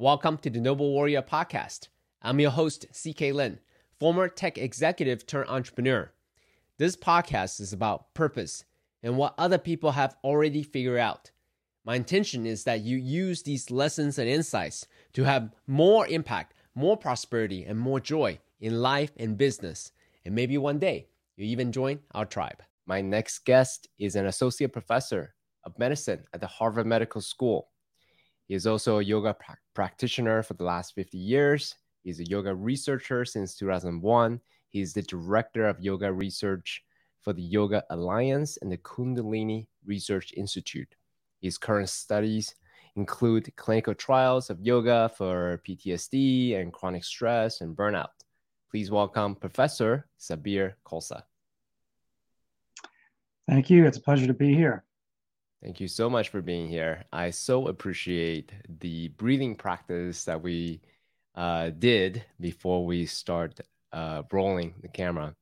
[0.00, 1.88] Welcome to the Noble Warrior Podcast.
[2.22, 3.58] I'm your host, CK Lin,
[3.98, 6.12] former tech executive turned entrepreneur.
[6.76, 8.64] This podcast is about purpose
[9.02, 11.32] and what other people have already figured out.
[11.84, 16.96] My intention is that you use these lessons and insights to have more impact, more
[16.96, 19.90] prosperity, and more joy in life and business.
[20.24, 22.62] And maybe one day you even join our tribe.
[22.86, 25.34] My next guest is an associate professor
[25.64, 27.70] of medicine at the Harvard Medical School.
[28.48, 31.74] He is also a yoga pra- practitioner for the last 50 years.
[32.02, 34.40] He's a yoga researcher since 2001.
[34.70, 36.82] He's the director of yoga research
[37.20, 40.94] for the Yoga Alliance and the Kundalini Research Institute.
[41.42, 42.54] His current studies
[42.96, 48.08] include clinical trials of yoga for PTSD and chronic stress and burnout.
[48.70, 51.22] Please welcome Professor Sat Bir Khalsa.
[53.48, 53.86] Thank you.
[53.86, 54.84] It's a pleasure to be here.
[55.62, 57.04] Thank you so much for being here.
[57.12, 60.80] I so appreciate the breathing practice that we
[61.34, 63.60] uh, did before we start
[63.92, 65.34] uh, rolling the camera.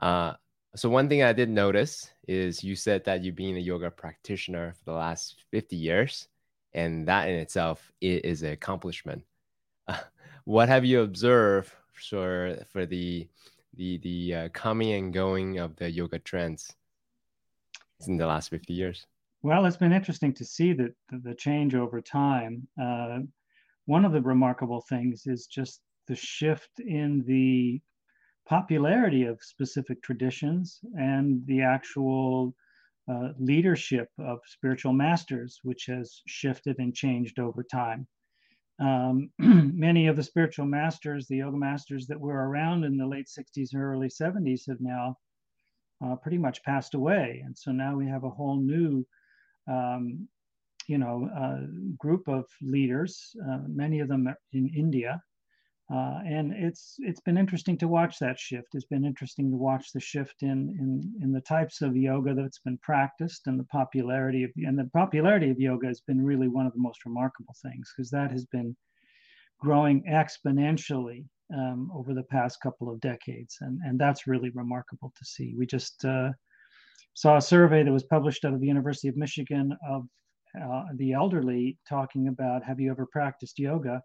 [0.00, 0.34] Uh,
[0.76, 4.74] so one thing I did notice is you said that you've been a yoga practitioner
[4.78, 6.28] for the last 50 years,
[6.72, 9.24] and that in itself is an accomplishment.
[10.44, 13.28] what have you observed for for the
[13.74, 16.74] the the uh, coming and going of the yoga trends
[18.06, 19.06] in the last 50 years?
[19.42, 22.68] Well, it's been interesting to see that the change over time.
[22.80, 23.20] Uh,
[23.86, 27.82] one of the remarkable things is just the shift in the
[28.46, 32.54] popularity of specific traditions and the actual
[33.08, 38.06] uh, leadership of spiritual masters, which has shifted and changed over time.
[38.80, 43.28] Um, many of the spiritual masters, the yoga masters that were around in the late
[43.28, 45.18] 60s and early 70s, have now
[46.04, 47.42] uh, pretty much passed away.
[47.44, 49.06] And so now we have a whole new
[49.68, 50.28] um,
[50.88, 51.28] you know,
[51.98, 55.22] group of leaders, uh, many of them in India.
[55.92, 58.68] Uh, and it's it's been interesting to watch that shift.
[58.72, 62.60] It's been interesting to watch the shift in in in the types of yoga that's
[62.60, 66.66] been practiced and the popularity of and the popularity of yoga has been really one
[66.66, 68.74] of the most remarkable things because that has been
[69.60, 71.24] growing exponentially
[71.54, 75.54] um, over the past couple of decades, and and that's really remarkable to see.
[75.56, 76.30] We just uh,
[77.14, 80.04] saw a survey that was published out of the University of Michigan of
[80.60, 84.02] uh, the elderly talking about have you ever practiced yoga?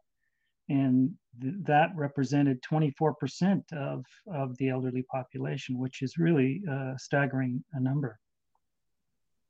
[0.70, 4.04] And th- that represented 24% of,
[4.34, 8.20] of the elderly population, which is really a staggering a number.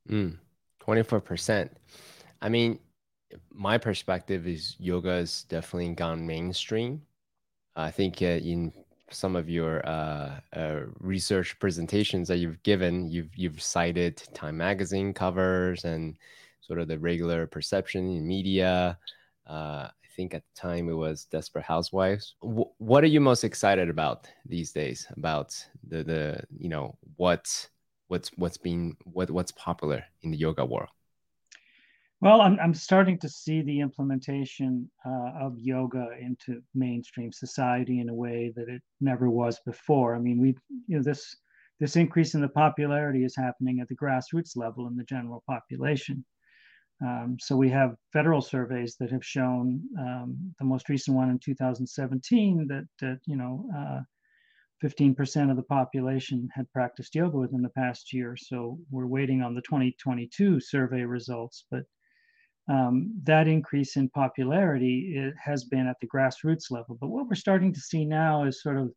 [0.10, 0.38] Mm,
[0.82, 1.70] 24%.
[2.42, 2.80] I mean,
[3.52, 7.02] my perspective is yoga has definitely gone mainstream.
[7.76, 8.74] I think uh, in
[9.10, 15.14] some of your uh, uh, research presentations that you've given, you've you've cited Time magazine
[15.14, 16.18] covers and
[16.62, 18.98] sort of the regular perception in media.
[19.50, 22.36] Uh, I think at the time it was Desperate Housewives.
[22.42, 25.08] W- what are you most excited about these days?
[25.16, 25.56] About
[25.88, 27.70] the the you know what
[28.08, 30.90] what's what's being what what's popular in the yoga world?
[32.20, 38.10] Well, I'm, I'm starting to see the implementation uh, of yoga into mainstream society in
[38.10, 40.16] a way that it never was before.
[40.16, 40.56] I mean, we,
[40.88, 41.36] you know, this
[41.80, 46.26] this increase in the popularity is happening at the grassroots level in the general population.
[47.06, 51.38] Um, so we have federal surveys that have shown um, the most recent one in
[51.38, 53.70] 2017 that that you know.
[53.78, 54.02] Uh,
[54.84, 58.38] 15% of the population had practiced yoga within the past year.
[58.38, 61.66] So we're waiting on the 2022 survey results.
[61.72, 61.84] But
[62.70, 66.98] um, that increase in popularity has been at the grassroots level.
[67.00, 68.92] But what we're starting to see now is sort of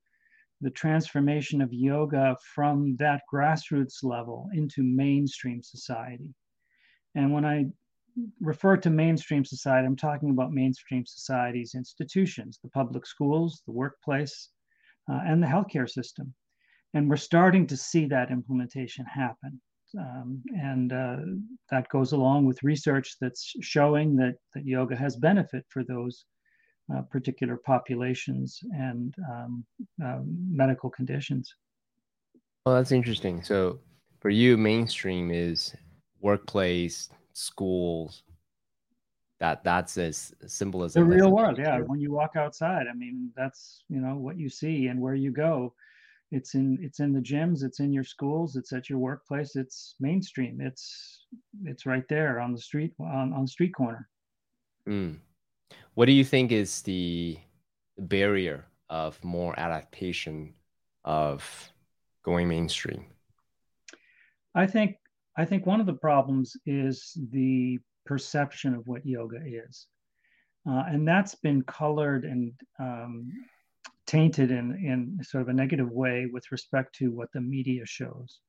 [0.60, 6.34] the transformation of yoga from that grassroots level into mainstream society.
[7.14, 7.66] And when I
[8.40, 14.50] refer to mainstream society, I'm talking about mainstream society's institutions, the public schools, the workplace,
[15.10, 16.34] uh, and the healthcare system.
[16.92, 19.60] And we're starting to see that implementation happen.
[19.98, 21.16] Um, and uh,
[21.70, 26.24] that goes along with research that's showing that, that yoga has benefit for those
[26.94, 29.64] uh, particular populations and um,
[30.04, 31.54] uh, medical conditions.
[32.64, 33.42] Well, that's interesting.
[33.42, 33.80] So,
[34.20, 35.74] for you, mainstream is
[36.20, 38.22] workplace, schools.
[39.38, 41.56] That that's as as the real world.
[41.58, 45.14] Yeah, when you walk outside, I mean, that's you know what you see and where
[45.14, 45.72] you go
[46.30, 49.96] it's in it's in the gyms it's in your schools it's at your workplace it's
[49.98, 51.26] mainstream it's
[51.64, 54.08] it's right there on the street on, on street corner.
[54.88, 55.18] Mm.
[55.94, 57.38] what do you think is the
[57.98, 60.54] barrier of more adaptation
[61.04, 61.70] of
[62.24, 63.04] going mainstream?
[64.54, 64.96] I think
[65.36, 69.86] i think one of the problems is the perception of what yoga is.
[70.68, 73.30] Uh, and that's been colored and um,
[74.10, 78.40] tainted in in sort of a negative way with respect to what the media shows,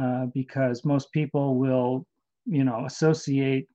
[0.00, 2.06] uh, because most people will,
[2.46, 3.66] you know, associate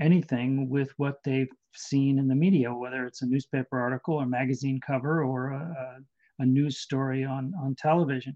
[0.00, 4.80] anything with what they've seen in the media, whether it's a newspaper article or magazine
[4.90, 5.98] cover or a,
[6.38, 8.34] a news story on on television.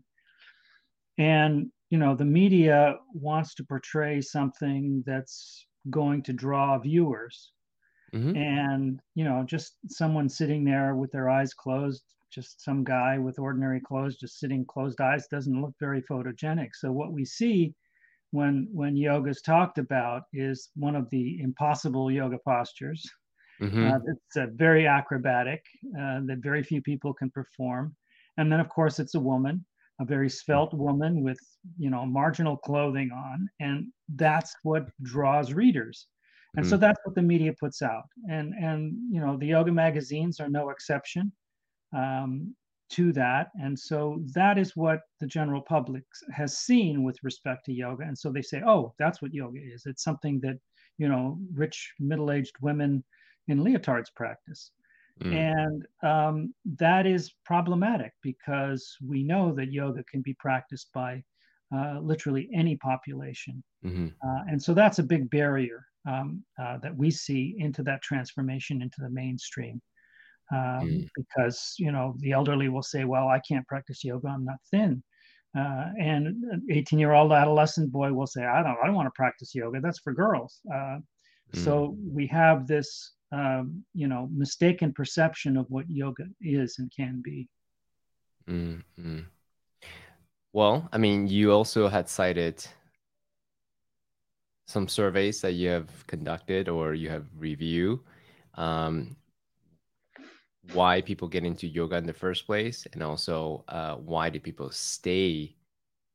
[1.17, 7.53] And you know, the media wants to portray something that's going to draw viewers.
[8.15, 8.37] Mm-hmm.
[8.37, 13.39] And you know, just someone sitting there with their eyes closed, just some guy with
[13.39, 16.71] ordinary clothes, just sitting closed eyes, doesn't look very photogenic.
[16.75, 17.75] So what we see
[18.33, 23.05] when when yoga is talked about is one of the impossible yoga postures.
[23.61, 23.93] Mm-hmm.
[23.93, 25.65] Uh, it's uh, very acrobatic
[25.95, 27.95] uh, that very few people can perform,
[28.39, 29.65] and then of course it's a woman,
[30.01, 31.39] a very svelte woman with
[31.79, 36.07] you know marginal clothing on, and that's what draws readers.
[36.57, 36.71] And mm-hmm.
[36.71, 40.49] so that's what the media puts out, and and you know the yoga magazines are
[40.49, 41.33] no exception.
[41.97, 42.55] Um,
[42.91, 43.51] to that.
[43.61, 46.03] And so that is what the general public
[46.33, 48.03] has seen with respect to yoga.
[48.03, 49.85] And so they say, oh, that's what yoga is.
[49.87, 50.59] It's something that,
[50.99, 53.05] you know, rich middle aged women
[53.49, 54.73] in leotards practice.
[55.23, 55.55] Mm.
[55.55, 61.23] And um, that is problematic because we know that yoga can be practiced by
[61.75, 63.63] uh, literally any population.
[63.85, 64.09] Mm-hmm.
[64.27, 68.83] Uh, and so that's a big barrier um, uh, that we see into that transformation
[68.83, 69.81] into the mainstream
[70.53, 71.09] um, mm.
[71.15, 75.03] because you know the elderly will say, "Well, I can't practice yoga; I'm not thin."
[75.57, 79.07] Uh, and an 18 year old adolescent boy will say, "I don't, I don't want
[79.07, 79.81] to practice yoga.
[79.81, 81.65] That's for girls." Uh, mm.
[81.65, 87.21] So we have this, um, you know, mistaken perception of what yoga is and can
[87.23, 87.49] be.
[88.49, 89.21] Mm-hmm.
[90.53, 92.67] Well, I mean, you also had cited
[94.71, 97.99] some surveys that you have conducted or you have reviewed.
[98.55, 99.17] Um,
[100.73, 104.71] why people get into yoga in the first place and also uh, why do people
[104.71, 105.57] stay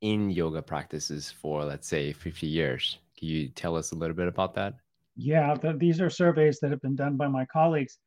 [0.01, 4.27] in yoga practices for let's say 50 years can you tell us a little bit
[4.27, 4.75] about that
[5.15, 7.97] yeah the, these are surveys that have been done by my colleagues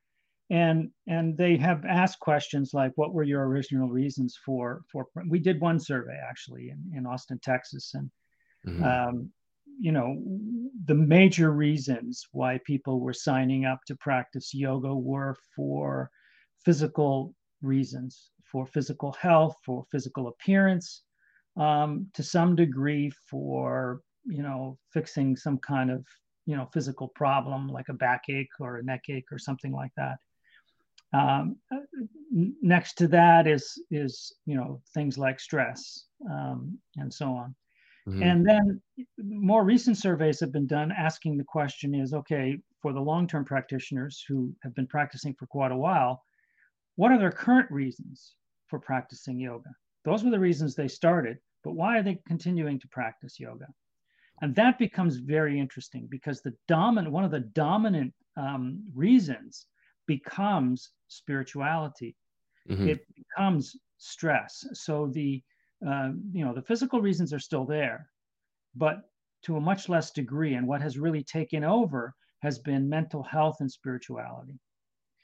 [0.48, 5.38] and and they have asked questions like what were your original reasons for for we
[5.38, 8.10] did one survey actually in, in austin texas and
[8.66, 8.84] mm-hmm.
[8.84, 9.30] um,
[9.78, 10.16] you know
[10.86, 16.10] the major reasons why people were signing up to practice yoga were for
[16.64, 21.02] physical reasons for physical health, for physical appearance,
[21.56, 26.04] um, to some degree for you know fixing some kind of
[26.46, 30.16] you know physical problem like a backache or a neck ache or something like that.
[31.12, 31.56] Um,
[32.62, 37.54] next to that is is you know things like stress um, and so on.
[38.08, 38.22] Mm-hmm.
[38.22, 38.80] And then
[39.18, 44.24] more recent surveys have been done asking the question is okay for the long-term practitioners
[44.26, 46.22] who have been practicing for quite a while
[46.98, 48.34] what are their current reasons
[48.66, 49.70] for practicing yoga?
[50.04, 53.66] Those were the reasons they started, but why are they continuing to practice yoga?
[54.42, 59.66] And that becomes very interesting because the dominant, one of the dominant um, reasons
[60.08, 62.16] becomes spirituality.
[62.68, 62.88] Mm-hmm.
[62.88, 64.66] It becomes stress.
[64.72, 65.40] So the,
[65.86, 68.08] uh, you know, the physical reasons are still there,
[68.74, 69.02] but
[69.42, 70.54] to a much less degree.
[70.54, 74.58] And what has really taken over has been mental health and spirituality.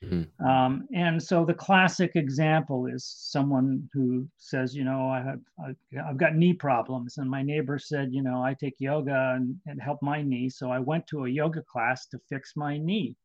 [0.04, 0.46] Mm-hmm.
[0.46, 5.74] Um, and so the classic example is someone who says, you know, I have I,
[6.06, 9.80] have got knee problems, and my neighbor said, you know, I take yoga and, and
[9.80, 13.16] help my knee, so I went to a yoga class to fix my knee.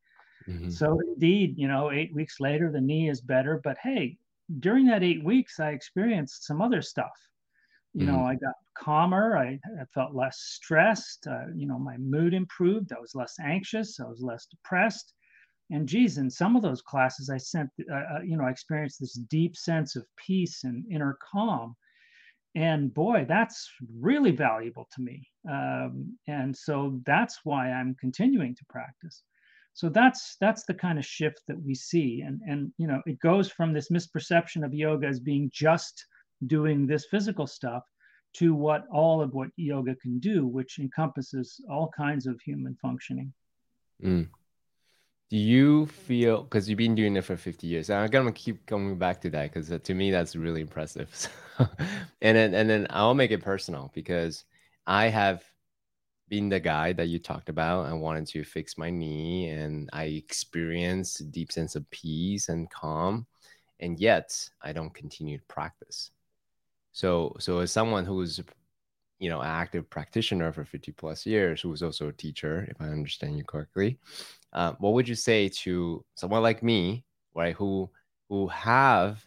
[0.47, 0.69] Mm-hmm.
[0.69, 3.59] So indeed, you know, eight weeks later, the knee is better.
[3.63, 4.17] But hey,
[4.59, 7.11] during that eight weeks, I experienced some other stuff.
[7.93, 8.15] You mm-hmm.
[8.15, 9.37] know, I got calmer.
[9.37, 11.27] I, I felt less stressed.
[11.27, 12.91] Uh, you know, my mood improved.
[12.91, 13.99] I was less anxious.
[13.99, 15.13] I was less depressed
[15.71, 18.99] and geez, in some of those classes, I sent, uh, uh, you know, I experienced
[18.99, 21.75] this deep sense of peace and inner calm.
[22.55, 25.27] And boy, that's really valuable to me.
[25.49, 29.23] Um, and so that's why I'm continuing to practice.
[29.79, 33.17] So that's that's the kind of shift that we see, and and you know, it
[33.19, 36.05] goes from this misperception of yoga as being just
[36.47, 37.83] doing this physical stuff
[38.33, 43.31] to what all of what yoga can do, which encompasses all kinds of human functioning.
[44.03, 44.27] Mm.
[45.29, 47.89] Do you feel because you've been doing it for 50 years.
[47.89, 51.09] I'm gonna keep coming back to that because uh, to me that's really impressive.
[52.21, 54.45] And then and then i'll make it personal because
[54.87, 55.43] i have
[56.29, 60.03] been the guy that you talked about i wanted to fix my knee and i
[60.05, 63.25] experienced a deep sense of peace and calm
[63.79, 64.31] and yet
[64.61, 66.11] i don't continue to practice
[66.91, 68.41] so so as someone who's
[69.19, 72.85] you know, active practitioner for 50 plus years who was also a teacher, if I
[72.85, 73.99] understand you correctly.
[74.53, 77.03] Uh, what would you say to someone like me,
[77.35, 77.89] right, who
[78.29, 79.23] who have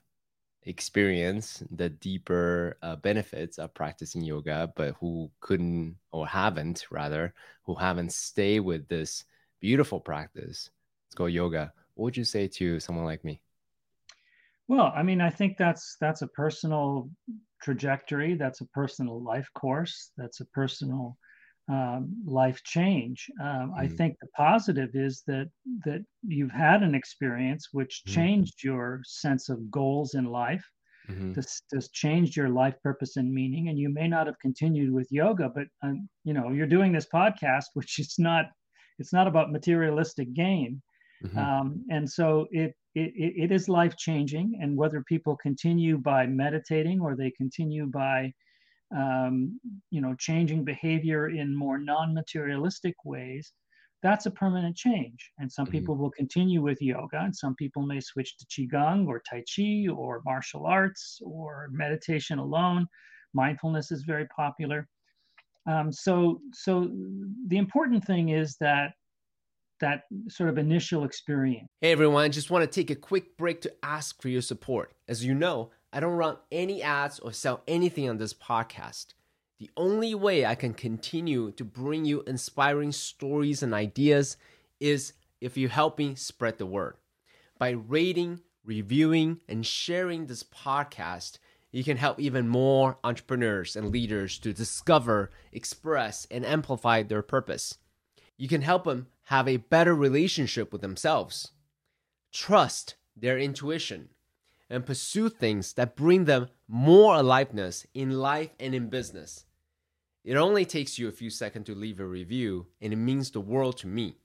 [0.65, 7.75] experience the deeper uh, benefits of practicing yoga, but who couldn't or haven't rather, who
[7.75, 9.25] haven't stayed with this
[9.61, 10.71] beautiful practice,
[11.07, 11.73] let's go yoga.
[11.95, 13.41] What would you say to someone like me?
[14.69, 17.11] Well, I mean, I think that's that's a personal
[17.63, 18.35] trajectory.
[18.35, 20.13] That's a personal life course.
[20.17, 21.19] That's a personal
[21.73, 23.27] um, life change.
[23.41, 23.81] Um, mm-hmm.
[23.81, 25.49] I think the positive is that
[25.85, 28.15] that you've had an experience which mm-hmm.
[28.15, 30.65] changed your sense of goals in life.
[31.11, 31.33] Mm-hmm.
[31.33, 35.09] This, this changed your life purpose and meaning, and you may not have continued with
[35.11, 38.47] yoga, but um, you know you're doing this podcast, which is not
[38.99, 40.83] it's not about materialistic gain,
[41.25, 41.39] mm-hmm.
[41.39, 44.59] um, and so it it, it is life changing.
[44.61, 48.33] And whether people continue by meditating or they continue by,
[48.95, 49.59] um,
[49.91, 53.53] you know, changing behavior in more non materialistic ways,
[54.03, 55.31] that's a permanent change.
[55.39, 55.73] And some mm-hmm.
[55.73, 59.87] people will continue with yoga, and some people may switch to Qigong or Tai Chi
[59.89, 62.87] or martial arts or meditation alone.
[63.35, 64.89] Mindfulness is very popular.
[65.67, 66.91] Um, so, so
[67.47, 68.93] the important thing is that
[69.81, 71.69] that sort of initial experience.
[71.81, 74.93] Hey everyone, just want to take a quick break to ask for your support.
[75.09, 79.09] As you know, I don't run any ads or sell anything on this podcast.
[79.59, 84.37] The only way I can continue to bring you inspiring stories and ideas
[84.81, 86.97] is if you help me spread the word.
[87.59, 91.39] By rating, reviewing, and sharing this podcast,
[91.71, 97.79] you can help even more entrepreneurs and leaders to discover, express, and amplify their purpose.
[98.37, 101.53] You can help them have a better relationship with themselves,
[102.33, 104.09] trust their intuition,
[104.73, 109.45] and pursue things that bring them more aliveness in life and in business.
[110.25, 113.41] It only takes you a few seconds to leave a review, and it means the
[113.41, 114.17] world to me.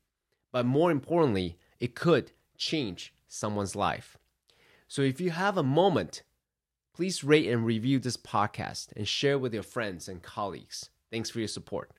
[0.51, 4.17] But more importantly, it could change someone's life.
[4.87, 6.23] So if you have a moment,
[6.95, 10.89] please rate and review this podcast and share with your friends and colleagues.
[11.11, 11.91] Thanks for your support.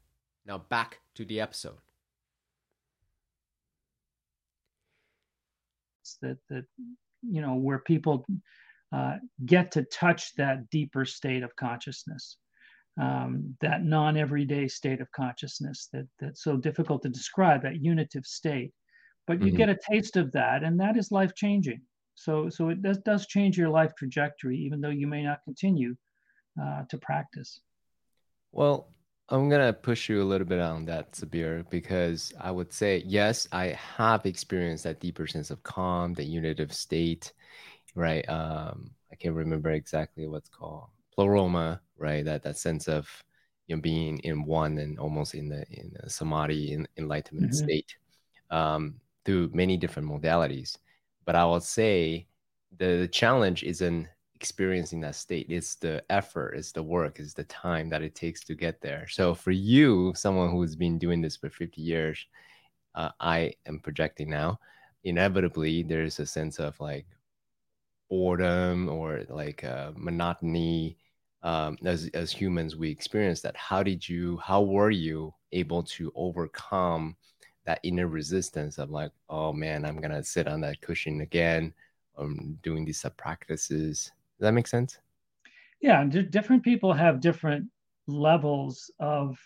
[0.47, 1.79] Now back to the episode.
[6.23, 6.65] that that
[7.23, 8.27] you know where people
[8.93, 12.37] uh, get to touch that deeper state of consciousness
[13.01, 18.73] um, that non-everyday state of consciousness that that's so difficult to describe that unitive state.
[19.27, 19.57] But you mm-hmm.
[19.57, 21.83] get a taste of that and that is life changing
[22.19, 25.95] so so it does does change your life trajectory even though you may not continue
[26.61, 27.61] uh, to practice.
[28.53, 28.89] Well
[29.31, 33.03] I'm gonna push you a little bit on that, Sat Bir, because I would say
[33.07, 37.33] yes, I have experienced that deeper sense of calm, the unitive state,
[37.95, 38.27] right?
[38.29, 42.25] Um, I can't remember exactly what's called pleroma, right?
[42.25, 43.07] That that sense of
[43.67, 47.65] you know being in one and almost in the in the samadhi in, enlightenment mm-hmm.
[47.65, 47.97] state
[48.51, 48.95] um,
[49.27, 50.79] through many different modalities.
[51.27, 52.27] But I will say
[52.79, 54.09] the, the challenge isn't
[54.41, 58.45] experiencing that state it's the effort it's the work it's the time that it takes
[58.45, 59.07] to get there.
[59.09, 62.25] So for you someone who's been doing this for 50 years
[62.95, 64.59] uh, i am projecting now
[65.05, 67.07] inevitably there's a sense of like
[68.09, 70.97] boredom or like uh, monotony
[71.43, 73.57] um, as, as humans we experience that.
[73.57, 77.17] How did you how were you able to overcome
[77.65, 81.73] that inner resistance of like oh man i'm gonna sit on that cushion again.
[82.17, 84.99] I'm doing these sub practices does that make sense?
[85.81, 87.67] Yeah, d- different people have different
[88.07, 89.39] levels of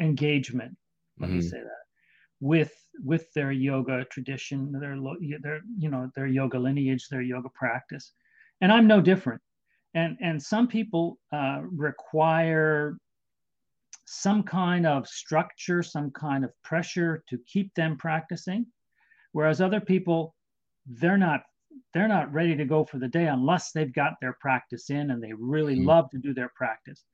[0.00, 0.76] engagement.
[1.18, 1.38] Let mm-hmm.
[1.38, 1.82] me say that
[2.40, 4.98] with with their yoga tradition, their
[5.40, 8.12] their you know their yoga lineage, their yoga practice,
[8.60, 9.40] and I'm no different.
[9.94, 12.96] And and some people uh, require
[14.06, 18.66] some kind of structure, some kind of pressure to keep them practicing,
[19.30, 20.34] whereas other people
[20.86, 21.42] they're not
[21.94, 25.22] they're not ready to go for the day unless they've got their practice in and
[25.22, 25.88] they really mm-hmm.
[25.88, 27.04] love to do their practice.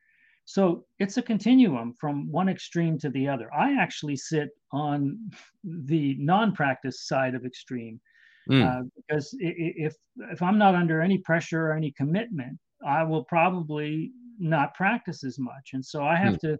[0.45, 3.53] So it's a continuum from one extreme to the other.
[3.53, 5.19] I actually sit on
[5.62, 8.00] the non-practice side of extreme
[8.50, 8.65] mm.
[8.65, 9.95] uh, because if
[10.31, 15.38] if I'm not under any pressure or any commitment, I will probably not practice as
[15.38, 16.41] much, and so I have mm.
[16.41, 16.59] to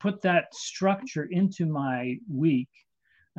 [0.00, 2.68] put that structure into my week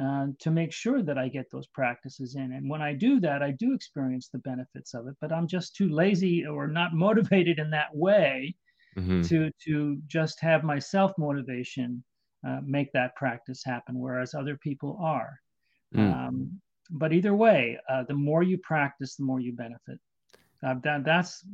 [0.02, 2.54] uh, to make sure that I get those practices in.
[2.54, 5.76] And when I do that, I do experience the benefits of it, but I'm just
[5.76, 8.56] too lazy or not motivated in that way
[8.98, 9.22] mm-hmm.
[9.24, 12.04] to to just have my self motivation
[12.48, 15.38] uh, make that practice happen, whereas other people are.
[15.94, 16.14] Mm.
[16.14, 20.00] Um, but either way, uh, the more you practice, the more you benefit.
[20.66, 21.46] Uh, that, that's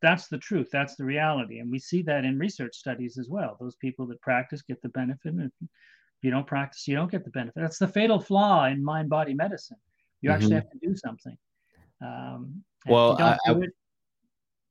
[0.00, 0.68] that's the truth.
[0.70, 3.56] That's the reality, and we see that in research studies as well.
[3.60, 5.50] Those people that practice get the benefit, and
[6.24, 7.60] you don't practice, you don't get the benefit.
[7.60, 9.76] That's the fatal flaw in mind-body medicine.
[10.20, 10.36] You mm-hmm.
[10.36, 11.36] actually have to do something.
[12.00, 13.70] Um, well, I, I, it,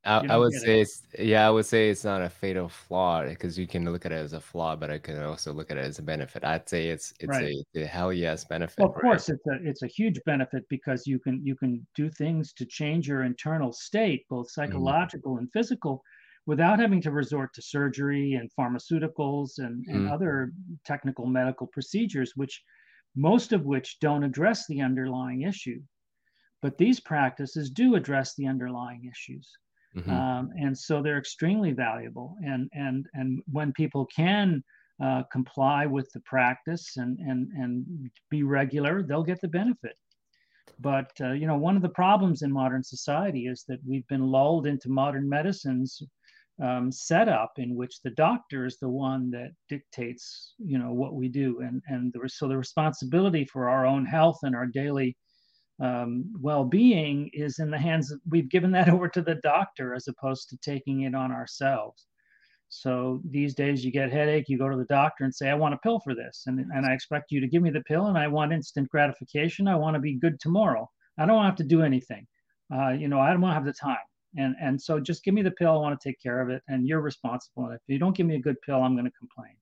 [0.06, 0.82] I, I, would say it.
[0.82, 4.12] it's yeah, I would say it's not a fatal flaw because you can look at
[4.12, 6.44] it as a flaw, but I can also look at it as a benefit.
[6.44, 7.56] I'd say it's it's right.
[7.76, 8.80] a, a, hell yes benefit.
[8.80, 12.10] Well, of course, it's a it's a huge benefit because you can you can do
[12.10, 14.62] things to change your internal state, both mm-hmm.
[14.62, 15.40] psychological mm.
[15.40, 16.04] and physical,
[16.46, 20.12] without having to resort to surgery and pharmaceuticals and, and mm.
[20.12, 20.52] other
[20.86, 22.62] technical medical procedures, which
[23.16, 25.82] most of which don't address the underlying issue.
[26.62, 29.50] But these practices do address the underlying issues.
[29.96, 30.10] Mm-hmm.
[30.10, 32.36] Um, and so they're extremely valuable.
[32.44, 34.64] And and and when people can
[35.04, 39.96] uh, comply with the practice and and and be regular, they'll get the benefit.
[40.80, 44.26] But uh, you know, one of the problems in modern society is that we've been
[44.26, 46.02] lulled into modern medicine's
[46.62, 51.28] um, setup in which the doctor is the one that dictates, you know, what we
[51.28, 55.18] do, and and the, so the responsibility for our own health and our daily
[55.82, 60.08] um, well-being is in the hands of, we've given that over to the doctor as
[60.08, 62.06] opposed to taking it on ourselves.
[62.70, 65.76] So these days you get headache you go to the doctor and say i want
[65.76, 66.44] a pill for this.
[66.48, 69.68] And, and i expect you to give me the pill and i want instant gratification.
[69.68, 70.90] I want to be good tomorrow.
[71.18, 72.26] I don't have to do anything.
[72.74, 73.98] Uh, you know i don't have the time
[74.38, 76.62] and and so just give me the pill i want to take care of it
[76.68, 77.66] and you're responsible.
[77.66, 79.56] And if you don't give me a good pill i'm going to complain.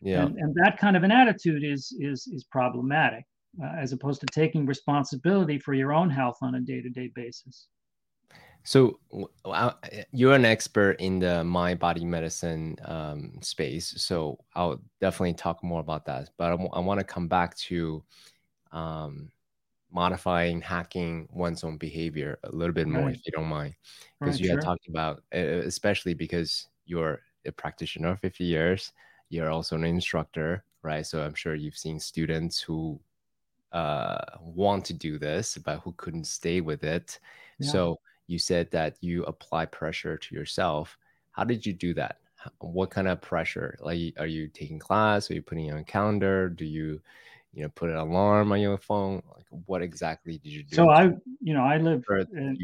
[0.00, 0.22] Yeah.
[0.22, 3.24] And, and that kind of an attitude is is is problematic
[3.62, 7.68] uh, as opposed to taking responsibility for your own health on a day-to-day basis.
[8.64, 9.00] So
[10.12, 15.80] you're an expert in the mind body medicine um, space so i'll definitely talk more
[15.80, 18.04] about that but i, I want to come back to
[18.70, 19.30] um,
[19.92, 23.14] modifying hacking one's own behavior a little bit more right.
[23.14, 23.74] if you don't mind
[24.18, 24.56] because right, you sure.
[24.56, 28.92] had talked about especially because you're a practitioner 50 years
[29.28, 32.98] you're also an instructor right so i'm sure you've seen students who
[33.72, 37.18] uh, want to do this, but who couldn't stay with it.
[37.58, 37.70] Yeah.
[37.70, 40.98] So you said that you apply pressure to yourself.
[41.32, 42.18] How did you do that?
[42.58, 43.78] What kind of pressure?
[43.80, 45.30] Like, are you taking class?
[45.30, 46.48] Are you putting it on a calendar?
[46.48, 47.00] Do you,
[47.52, 49.22] you know, put an alarm on your phone?
[49.34, 50.76] Like, what exactly did you do?
[50.76, 51.10] So I,
[51.40, 52.56] you know, I live in,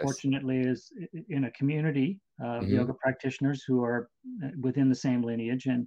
[0.00, 0.92] fortunately is
[1.28, 2.74] in a community of mm-hmm.
[2.74, 4.08] yoga practitioners who are
[4.44, 5.86] uh, within the same lineage, and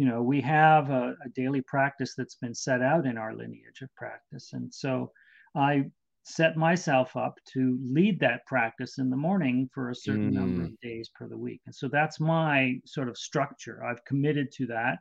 [0.00, 3.82] you know, we have a, a, daily practice that's been set out in our lineage
[3.82, 4.54] of practice.
[4.54, 5.12] And so
[5.54, 5.90] I
[6.24, 10.36] set myself up to lead that practice in the morning for a certain mm.
[10.36, 11.60] number of days per the week.
[11.66, 13.84] And so that's my sort of structure.
[13.84, 15.00] I've committed to that.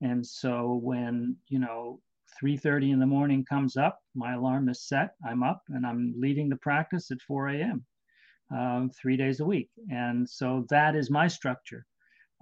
[0.00, 2.00] And so when, you know,
[2.42, 6.48] 3:30 in the morning comes up, my alarm is set, I'm up and I'm leading
[6.48, 7.84] the practice at 4 a.m.
[8.50, 9.70] Um, three days a week.
[9.90, 11.86] And so that is my structure.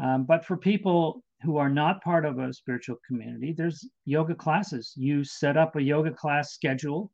[0.02, 4.92] Um, but for people who are not part of a spiritual community, there's yoga classes.
[4.96, 7.12] You set up a yoga class schedule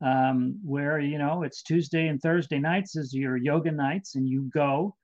[0.00, 4.48] um, where, you know, it's Tuesday and Thursday nights is your yoga nights, and you
[4.54, 4.96] go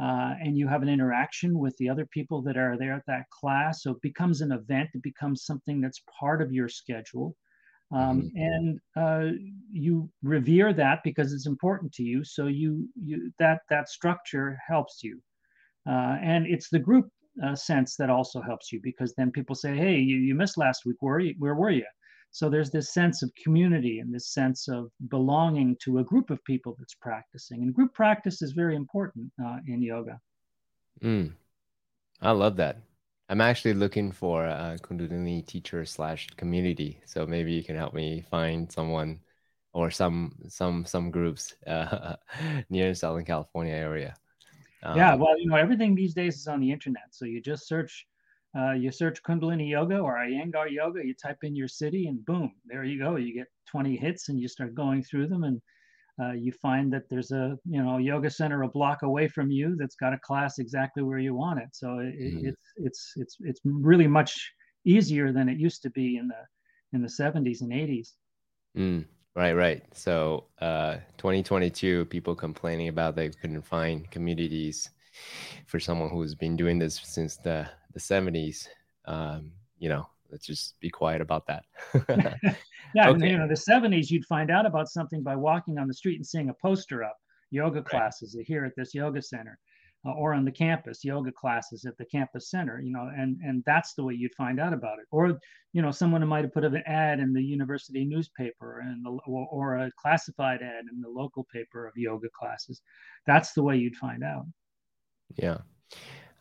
[0.00, 3.28] uh, and you have an interaction with the other people that are there at that
[3.30, 3.82] class.
[3.82, 7.36] So it becomes an event, it becomes something that's part of your schedule.
[7.92, 8.36] Um, mm-hmm.
[8.36, 9.36] and uh,
[9.70, 12.24] you revere that because it's important to you.
[12.24, 15.20] So you you that that structure helps you,
[15.88, 17.08] uh, and it's the group
[17.44, 20.86] uh, sense that also helps you because then people say, "Hey, you, you missed last
[20.86, 20.96] week.
[21.00, 21.84] Where you, where were you?"
[22.34, 26.42] So there's this sense of community and this sense of belonging to a group of
[26.42, 27.62] people that's practicing.
[27.62, 30.18] And group practice is very important uh, in yoga.
[31.00, 31.34] Mm.
[32.20, 32.78] I love that.
[33.28, 36.98] I'm actually looking for a Kundalini teacher slash community.
[37.06, 39.20] So maybe you can help me find someone
[39.72, 42.16] or some some some groups uh,
[42.68, 44.16] near Southern California area.
[44.82, 47.04] Um, yeah, well, you know, everything these days is on the internet.
[47.12, 48.08] So you just search,
[48.58, 51.04] uh, you search Kundalini Yoga or Iyengar Yoga.
[51.04, 53.16] You type in your city, and boom, there you go.
[53.16, 55.60] You get 20 hits, and you start going through them, and
[56.22, 59.76] uh, you find that there's a you know yoga center a block away from you
[59.76, 61.68] that's got a class exactly where you want it.
[61.72, 62.44] So it, mm.
[62.44, 64.52] it's it's it's it's really much
[64.84, 66.42] easier than it used to be in the
[66.92, 68.08] in the 70s and 80s.
[68.76, 69.04] Mm.
[69.36, 69.82] Right, right.
[69.92, 74.90] So, uh, 2022, people complaining about they couldn't find communities
[75.66, 78.66] for someone who's been doing this since the the 70s.
[79.06, 81.64] Um, you know, let's just be quiet about that.
[82.94, 83.30] yeah, okay.
[83.30, 86.26] you know, the 70s, you'd find out about something by walking on the street and
[86.26, 87.16] seeing a poster up.
[87.50, 88.46] Yoga classes right.
[88.46, 89.58] here at this yoga center.
[90.06, 93.62] uh, or on the campus, yoga classes at the campus center, you know, and and
[93.64, 95.06] that's the way you'd find out about it.
[95.10, 95.38] Or,
[95.72, 99.76] you know, someone might have put an ad in the university newspaper and or, or
[99.78, 102.82] a classified ad in the local paper of yoga classes.
[103.26, 104.44] That's the way you'd find out.
[105.36, 105.58] Yeah.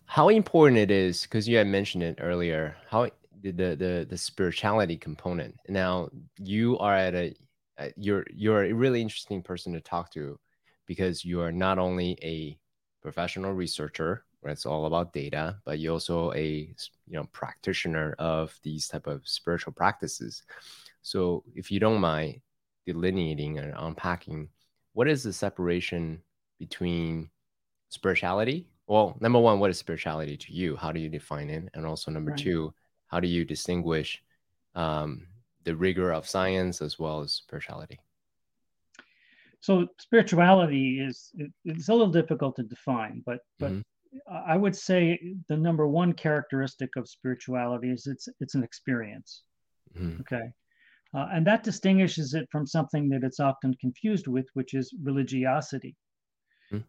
[0.05, 2.75] How important it is because you had mentioned it earlier.
[2.89, 3.09] How
[3.41, 5.55] the the the spirituality component.
[5.67, 7.35] Now you are at a
[7.79, 10.39] uh, you're you're a really interesting person to talk to
[10.85, 12.57] because you are not only a
[13.01, 16.69] professional researcher where it's all about data, but you're also a
[17.07, 20.43] you know practitioner of these type of spiritual practices.
[21.01, 22.41] So if you don't mind
[22.85, 24.49] delineating and unpacking,
[24.93, 26.21] what is the separation
[26.59, 27.29] between
[27.89, 28.67] spirituality?
[28.93, 30.75] Well, number one, what is spirituality to you?
[30.75, 31.67] How do you define it?
[31.73, 32.39] And also number right.
[32.39, 32.75] two,
[33.08, 34.21] how do you distinguish
[34.75, 35.25] um,
[35.63, 37.99] the rigor of science as well as spirituality?
[39.62, 44.36] so spirituality is it, it's a little difficult to define but but mm-hmm.
[44.45, 49.43] i would say the number one characteristic of spirituality is it's it's an experience
[49.97, 50.19] mm-hmm.
[50.19, 50.51] okay
[51.13, 55.95] uh, and that distinguishes it from something that it's often confused with which is religiosity.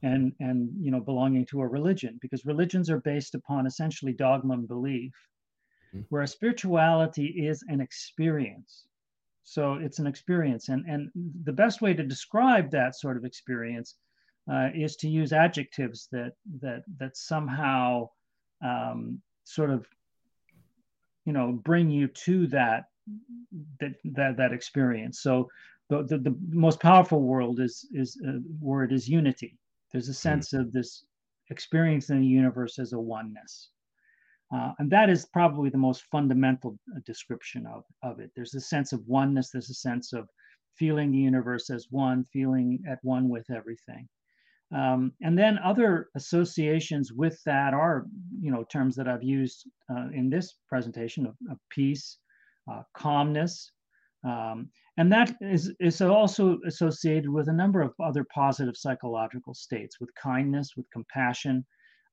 [0.03, 4.55] And and you know belonging to a religion because religions are based upon essentially dogma
[4.55, 5.13] and belief
[5.95, 6.03] mm-hmm.
[6.09, 8.87] whereas spirituality is an experience
[9.45, 11.11] so it's an experience, and and
[11.45, 13.97] the best way to describe that sort of experience
[14.51, 18.09] uh, is to use adjectives that that that somehow
[18.65, 19.87] um, sort of
[21.27, 22.87] you know bring you to that
[23.81, 25.21] that that, that experience.
[25.21, 25.51] So
[25.91, 29.59] the, the, the most powerful world is is uh, word is unity.
[29.95, 30.29] There's a hmm.
[30.29, 30.61] sense mm-hmm.
[30.61, 31.07] of this
[31.51, 33.71] experience in the universe as a oneness.
[34.55, 38.31] Uh, and that is probably the most fundamental uh, description of, of it.
[38.35, 40.29] There's a sense of oneness, there's a sense of
[40.77, 44.09] feeling the universe as one, feeling at one with everything.
[44.75, 48.07] Um, and then other associations with that are,
[48.41, 52.19] you know, terms that I've used uh, in this presentation of, of peace,
[52.71, 53.71] uh, calmness,
[54.25, 59.99] um, and that is, is also associated with a number of other positive psychological states,
[60.01, 61.65] with kindness, with compassion,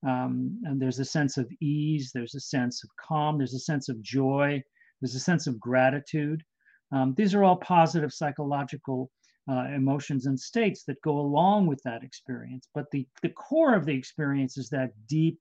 [0.03, 3.87] um, and there's a sense of ease, there's a sense of calm, there's a sense
[3.87, 4.61] of joy,
[4.99, 6.43] there's a sense of gratitude.
[6.91, 9.11] Um, these are all positive psychological
[9.49, 12.67] uh, emotions and states that go along with that experience.
[12.73, 15.39] But the, the core of the experience is that deep,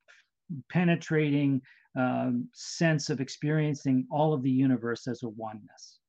[0.70, 1.62] penetrating
[1.96, 5.99] um, sense of experiencing all of the universe as a oneness.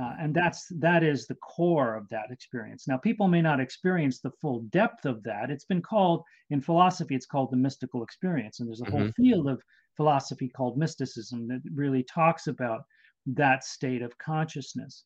[0.00, 2.88] Uh, and that's that is the core of that experience.
[2.88, 5.50] Now, people may not experience the full depth of that.
[5.50, 8.96] It's been called in philosophy, it's called the mystical experience, and there's a mm-hmm.
[8.96, 9.62] whole field of
[9.96, 12.82] philosophy called mysticism that really talks about
[13.26, 15.04] that state of consciousness.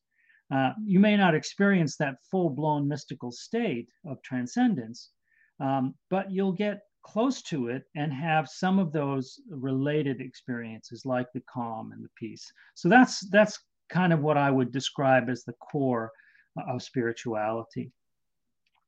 [0.53, 5.09] Uh, you may not experience that full-blown mystical state of transcendence,
[5.59, 11.27] um, but you'll get close to it and have some of those related experiences like
[11.33, 13.57] the calm and the peace so that's that's
[13.89, 16.11] kind of what I would describe as the core
[16.67, 17.91] of spirituality.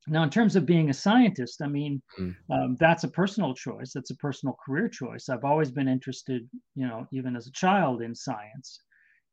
[0.07, 2.35] Now, in terms of being a scientist, I mean, mm.
[2.49, 3.91] um, that's a personal choice.
[3.93, 5.29] That's a personal career choice.
[5.29, 8.81] I've always been interested, you know, even as a child in science.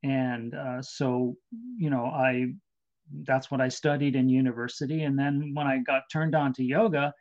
[0.02, 1.36] And uh, so,
[1.78, 2.52] you know, I,
[3.22, 5.04] that's what I studied in university.
[5.04, 7.14] And then when I got turned on to yoga,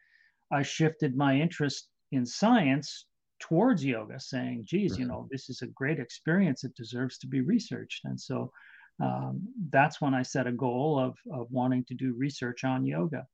[0.51, 3.05] I shifted my interest in science
[3.39, 6.63] towards yoga, saying, geez, you know, this is a great experience.
[6.63, 8.05] It deserves to be researched.
[8.05, 8.51] And so
[9.01, 13.25] um, that's when I set a goal of, of wanting to do research on yoga.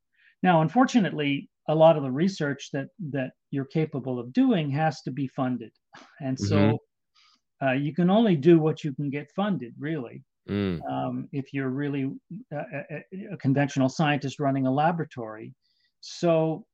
[0.42, 5.10] Now, unfortunately, a lot of the research that, that you're capable of doing has to
[5.10, 5.72] be funded.
[6.20, 7.66] And so mm-hmm.
[7.66, 10.22] uh, you can only do what you can get funded, really.
[10.48, 10.80] Mm.
[10.90, 12.10] Um, if you're really
[12.52, 15.54] a, a, a conventional scientist running a laboratory.
[16.00, 16.64] So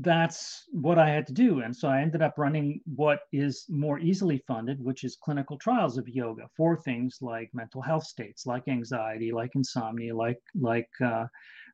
[0.00, 1.60] that's what I had to do.
[1.60, 5.96] And so I ended up running what is more easily funded, which is clinical trials
[5.96, 11.26] of yoga for things like mental health states, like anxiety, like insomnia, like like uh,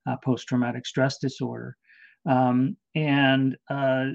[0.06, 1.76] uh, post-traumatic stress disorder.
[2.24, 4.10] Um, and uh,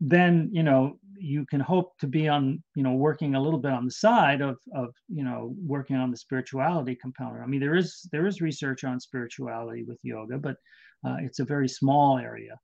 [0.00, 3.72] then you know you can hope to be on you know working a little bit
[3.72, 7.42] on the side of of you know working on the spirituality component.
[7.42, 10.56] I mean there is there is research on spirituality with yoga, but
[11.06, 12.56] uh, it's a very small area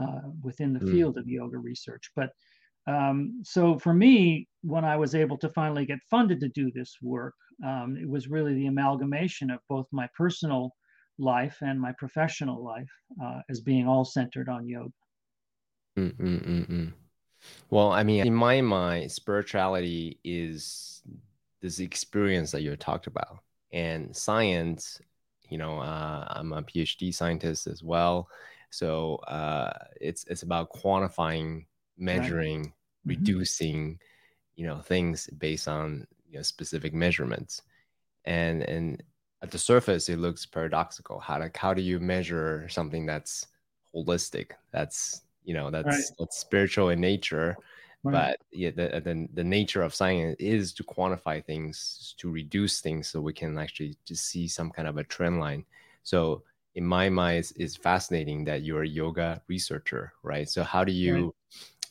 [0.00, 0.90] uh, within the mm.
[0.90, 2.10] field of yoga research.
[2.14, 2.30] But
[2.86, 6.96] um, so for me, when I was able to finally get funded to do this
[7.02, 7.34] work,
[7.64, 10.72] um, it was really the amalgamation of both my personal
[11.18, 12.90] life and my professional life
[13.22, 14.92] uh, as being all centered on yoga.
[15.98, 16.92] Mm, mm, mm, mm.
[17.70, 21.02] well, I mean, in my mind, spirituality is
[21.60, 23.40] this experience that you talked about,
[23.72, 25.00] and science
[25.50, 28.28] You know, uh, I'm a PhD scientist as well,
[28.70, 32.72] so uh, it's it's about quantifying, measuring, right.
[33.06, 33.08] Mm-hmm.
[33.10, 33.98] reducing,
[34.56, 37.62] you know, things based on you know specific measurements,
[38.24, 39.02] and and
[39.42, 41.18] at the surface it looks paradoxical.
[41.18, 43.46] How like how do you measure something that's
[43.94, 44.52] holistic?
[44.72, 46.16] That's you know that's right.
[46.18, 47.56] that's spiritual in nature
[48.04, 48.36] Right.
[48.38, 53.08] But yeah, the, the the nature of science is to quantify things, to reduce things,
[53.08, 55.64] so we can actually just see some kind of a trend line.
[56.04, 56.42] So
[56.78, 60.48] in my mind, is, it's fascinating that you're a yoga researcher, right?
[60.48, 61.34] So how do you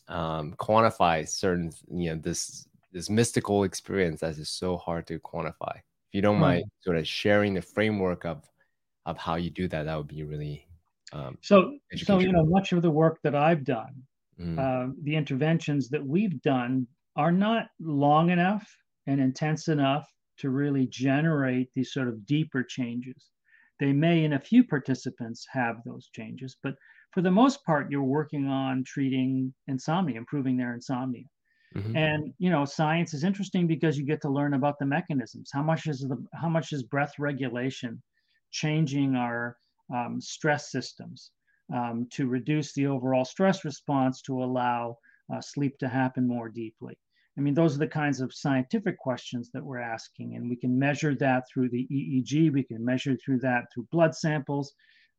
[0.10, 0.18] right.
[0.18, 5.76] um, quantify certain, you know, this this mystical experience that is so hard to quantify?
[5.76, 6.60] If you don't right.
[6.60, 8.44] mind, sort of sharing the framework of
[9.06, 10.68] of how you do that, that would be really
[11.14, 11.78] um, so.
[11.96, 14.04] So you know, much of the work that I've done
[14.40, 14.58] mm.
[14.60, 18.68] uh, the interventions that we've done are not long enough
[19.08, 23.32] and intense enough to really generate these sort of deeper changes.
[23.80, 26.76] They may, in a few participants, have those changes, but
[27.12, 31.26] for the most part, you're working on treating insomnia, improving their insomnia.
[31.76, 31.96] Mm-hmm.
[31.96, 35.50] And you know, science is interesting because you get to learn about the mechanisms.
[35.54, 38.02] How much is the how much is breath regulation
[38.52, 39.58] changing our
[39.94, 41.32] um, stress systems?
[41.74, 44.98] um, to reduce the overall stress response to allow
[45.34, 46.98] uh, sleep to happen more deeply?
[47.38, 50.78] I mean, those are the kinds of scientific questions that we're asking, and we can
[50.78, 52.52] measure that through the EEG.
[52.52, 54.74] We can measure through that through blood samples.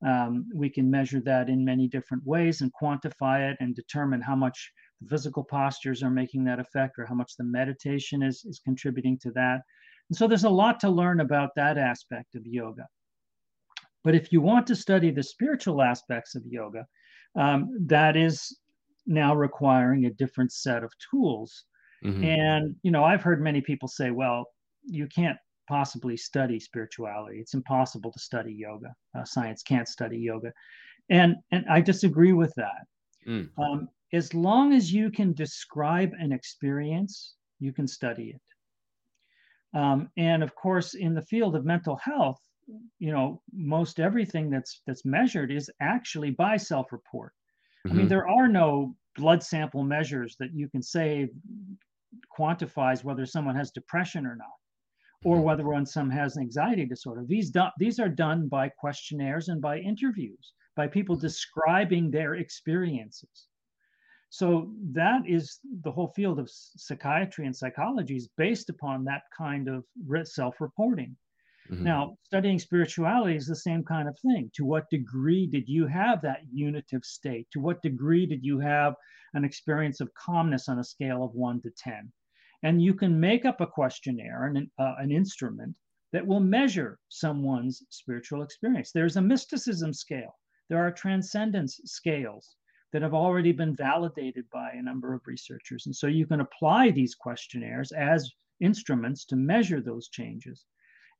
[0.07, 4.37] Um, we can measure that in many different ways and quantify it and determine how
[4.37, 8.61] much the physical postures are making that effect or how much the meditation is, is
[8.64, 9.61] contributing to that.
[10.09, 12.87] And so there's a lot to learn about that aspect of yoga.
[14.04, 16.87] But if you want to study the spiritual aspects of yoga,
[17.37, 18.57] um, that is
[19.07, 21.64] now requiring a different set of tools.
[22.04, 22.24] Mm-hmm.
[22.24, 24.46] And, you know, I've heard many people say, well,
[24.84, 25.37] you can't
[25.68, 27.38] possibly study spirituality.
[27.38, 28.94] It's impossible to study yoga.
[29.16, 30.52] Uh, science can't study yoga.
[31.11, 32.87] And, and I disagree with that.
[33.26, 33.48] Mm.
[33.58, 39.78] Um, as long as you can describe an experience, you can study it.
[39.78, 42.40] Um, and of course, in the field of mental health,
[42.98, 47.32] you know most everything that's that's measured is actually by self-report
[47.87, 47.90] mm-hmm.
[47.90, 48.08] i mean mm-hmm.
[48.08, 51.28] there are no blood sample measures that you can say
[52.37, 54.49] quantifies whether someone has depression or not
[55.25, 55.44] or mm-hmm.
[55.44, 57.25] whether one some has an anxiety disorder.
[57.27, 63.49] These do, these are done by questionnaires and by interviews by people describing their experiences.
[64.31, 69.68] So that is the whole field of psychiatry and psychology is based upon that kind
[69.68, 69.85] of
[70.23, 71.16] self-reporting
[71.70, 71.85] Mm-hmm.
[71.85, 74.50] Now, studying spirituality is the same kind of thing.
[74.54, 77.46] To what degree did you have that unitive state?
[77.52, 78.94] To what degree did you have
[79.35, 82.11] an experience of calmness on a scale of one to 10?
[82.62, 85.76] And you can make up a questionnaire and uh, an instrument
[86.12, 88.90] that will measure someone's spiritual experience.
[88.92, 92.57] There's a mysticism scale, there are transcendence scales
[92.92, 95.87] that have already been validated by a number of researchers.
[95.87, 100.64] And so you can apply these questionnaires as instruments to measure those changes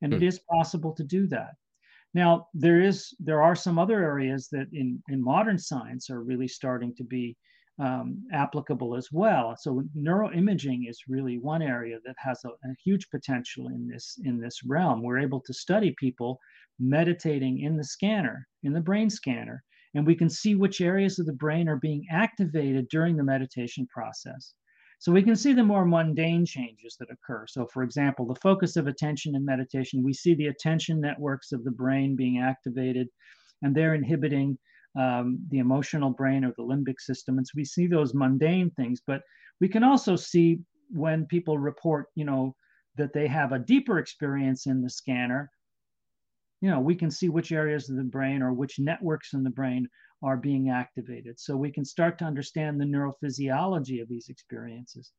[0.01, 0.27] and it hmm.
[0.27, 1.51] is possible to do that.
[2.13, 6.47] Now there is there are some other areas that in in modern science are really
[6.47, 7.37] starting to be
[7.79, 9.55] um, applicable as well.
[9.57, 14.39] So neuroimaging is really one area that has a, a huge potential in this in
[14.39, 15.03] this realm.
[15.03, 16.39] We're able to study people
[16.79, 19.63] meditating in the scanner in the brain scanner
[19.95, 23.87] and we can see which areas of the brain are being activated during the meditation
[23.87, 24.53] process
[24.99, 27.45] so we can see the more mundane changes that occur.
[27.47, 31.63] So, for example, the focus of attention in meditation, we see the attention networks of
[31.63, 33.07] the brain being activated,
[33.61, 34.57] and they're inhibiting
[34.99, 37.37] um, the emotional brain or the limbic system.
[37.37, 39.21] And so we see those mundane things, but
[39.61, 40.59] we can also see
[40.89, 42.55] when people report, you know,
[42.97, 45.49] that they have a deeper experience in the scanner.
[46.61, 49.49] You know, we can see which areas of the brain or which networks in the
[49.49, 49.87] brain
[50.21, 51.39] are being activated.
[51.39, 55.11] So we can start to understand the neurophysiology of these experiences.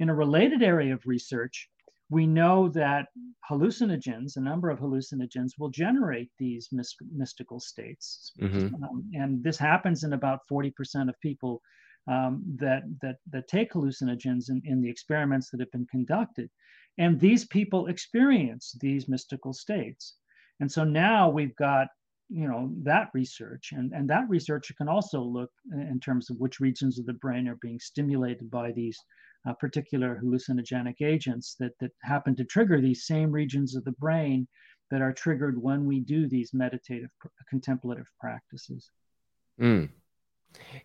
[0.00, 1.68] In a related area of research,
[2.10, 3.08] we know that
[3.50, 8.32] hallucinogens, a number of hallucinogens, will generate these mystical states.
[8.40, 8.82] Mm-hmm.
[8.82, 10.72] Um, and this happens in about 40%
[11.08, 11.60] of people
[12.06, 16.48] um, that, that, that take hallucinogens in, in the experiments that have been conducted.
[16.96, 20.16] And these people experience these mystical states.
[20.60, 21.88] And so now we've got
[22.30, 26.60] you know that research and and that research can also look in terms of which
[26.60, 28.98] regions of the brain are being stimulated by these
[29.48, 34.46] uh, particular hallucinogenic agents that that happen to trigger these same regions of the brain
[34.90, 37.10] that are triggered when we do these meditative
[37.48, 38.90] contemplative practices
[39.58, 39.88] mm.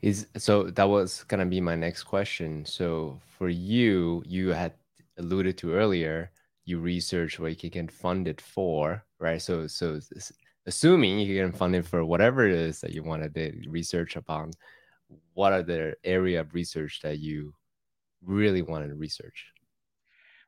[0.02, 4.74] is so that was gonna be my next question so for you you had
[5.18, 6.32] alluded to earlier
[6.66, 10.00] you research what you can fund it for right so so
[10.66, 14.52] assuming you get funding for whatever it is that you want to do research upon,
[15.34, 17.54] what are the area of research that you
[18.24, 19.46] really wanted to research?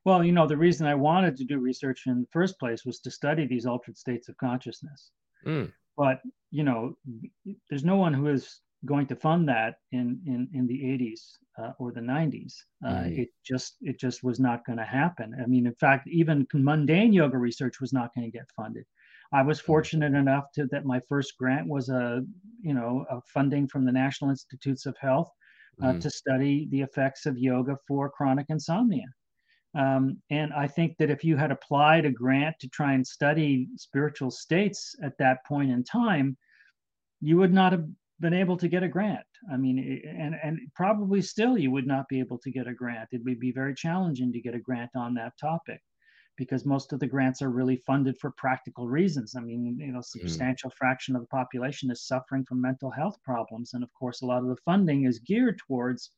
[0.05, 2.99] Well, you know, the reason I wanted to do research in the first place was
[3.01, 5.11] to study these altered states of consciousness.
[5.45, 5.71] Mm.
[5.97, 6.97] But, you know,
[7.69, 11.71] there's no one who is going to fund that in in, in the 80s uh,
[11.79, 12.53] or the 90s.
[12.85, 13.19] Uh, mm.
[13.19, 15.35] It just it just was not going to happen.
[15.41, 18.85] I mean, in fact, even mundane yoga research was not going to get funded.
[19.33, 22.21] I was fortunate enough to that my first grant was a
[22.61, 25.29] you know a funding from the National Institutes of Health
[25.81, 26.01] uh, mm.
[26.01, 29.07] to study the effects of yoga for chronic insomnia.
[29.77, 33.67] Um, and I think that if you had applied a grant to try and study
[33.75, 36.37] spiritual states at that point in time,
[37.19, 37.85] you would not have
[38.19, 39.25] been able to get a grant.
[39.51, 43.09] I mean, and and probably still you would not be able to get a grant.
[43.11, 45.81] It would be very challenging to get a grant on that topic
[46.37, 49.35] because most of the grants are really funded for practical reasons.
[49.37, 50.19] I mean, you know, mm-hmm.
[50.19, 50.75] substantial mm.
[50.77, 54.43] fraction of the population is suffering from mental health problems, and of course, a lot
[54.43, 56.11] of the funding is geared towards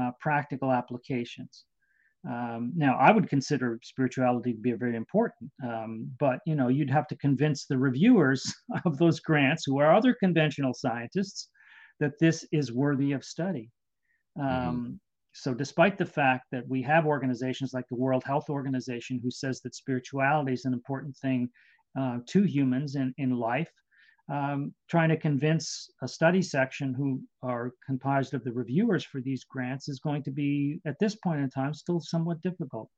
[0.00, 1.64] uh, practical applications.
[2.28, 6.90] Um, now, I would consider spirituality to be very important, um, but you know, you'd
[6.90, 8.42] have to convince the reviewers
[8.84, 11.48] of those grants, who are other conventional scientists,
[11.98, 13.70] that this is worthy of study.
[14.38, 14.68] Mm-hmm.
[14.68, 14.92] Um, mm-hmm.
[15.32, 19.60] So, despite the fact that we have organizations like the World Health Organization, who says
[19.62, 21.48] that spirituality is an important thing
[21.98, 23.70] uh, to humans in, in life,
[24.30, 29.44] um, trying to convince a study section who are comprised of the reviewers for these
[29.44, 32.88] grants is going to be, at this point in time, still somewhat difficult.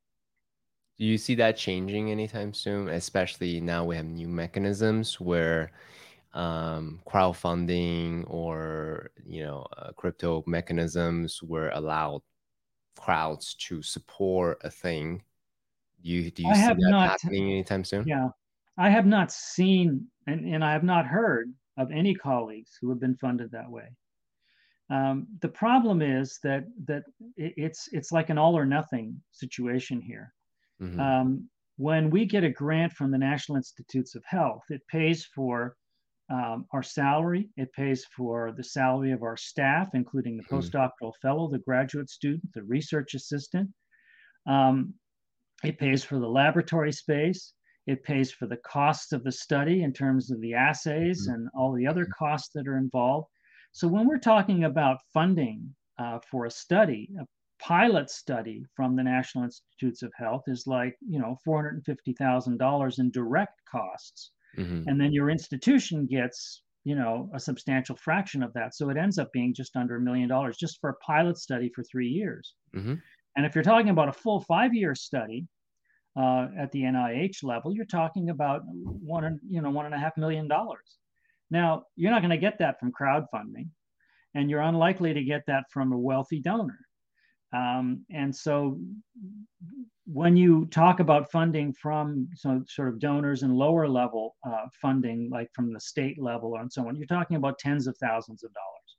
[0.99, 2.89] Do you see that changing anytime soon?
[2.91, 5.73] Especially now we have new mechanisms where
[6.35, 12.23] um, crowdfunding or you know uh, crypto mechanisms were allowed
[12.97, 15.23] crowds to support a thing.
[16.03, 18.07] Do you do you I see that not, happening anytime soon?
[18.07, 18.29] Yeah,
[18.79, 23.01] I have not seen and, and I have not heard of any colleagues who have
[23.01, 23.89] been funded that way.
[24.91, 27.05] Um, the problem is that that
[27.37, 30.35] it's it's like an all or nothing situation here.
[30.83, 31.01] Mm-hmm.
[31.01, 35.77] Um, when we get a grant from the National Institutes of Health, it pays for
[36.31, 40.57] um, our salary, it pays for the salary of our staff, including the mm-hmm.
[40.57, 43.71] postdoctoral fellow, the graduate student, the research assistant.
[44.47, 44.95] Um,
[45.65, 47.53] it pays for the laboratory space.
[47.87, 51.35] It pays for the cost of the study in terms of the assays mm-hmm.
[51.35, 52.25] and all the other mm-hmm.
[52.25, 53.29] costs that are involved.
[53.73, 57.25] So when we're talking about funding uh, for a study, a
[57.59, 63.61] pilot study from the National Institutes of Health is like, you know, $450,000 in direct
[63.71, 64.33] costs.
[64.59, 64.89] Mm-hmm.
[64.89, 68.75] And then your institution gets, you know, a substantial fraction of that.
[68.75, 71.71] So it ends up being just under a million dollars just for a pilot study
[71.75, 72.55] for three years.
[72.77, 72.95] Mm-hmm.
[73.37, 75.47] And if you're talking about a full five year study,
[76.17, 80.17] uh, at the NIH level, you're talking about one, you know, one and a half
[80.17, 80.99] million dollars.
[81.51, 83.69] Now, you're not going to get that from crowdfunding,
[84.35, 86.79] and you're unlikely to get that from a wealthy donor.
[87.55, 88.79] Um, and so,
[90.07, 95.31] when you talk about funding from so sort of donors and lower level uh, funding,
[95.31, 98.51] like from the state level and so on, you're talking about tens of thousands of
[98.53, 98.97] dollars,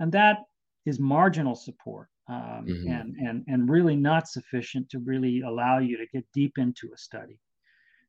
[0.00, 0.38] and that
[0.84, 2.88] is marginal support um, mm-hmm.
[2.88, 6.96] and, and, and really not sufficient to really allow you to get deep into a
[6.96, 7.38] study.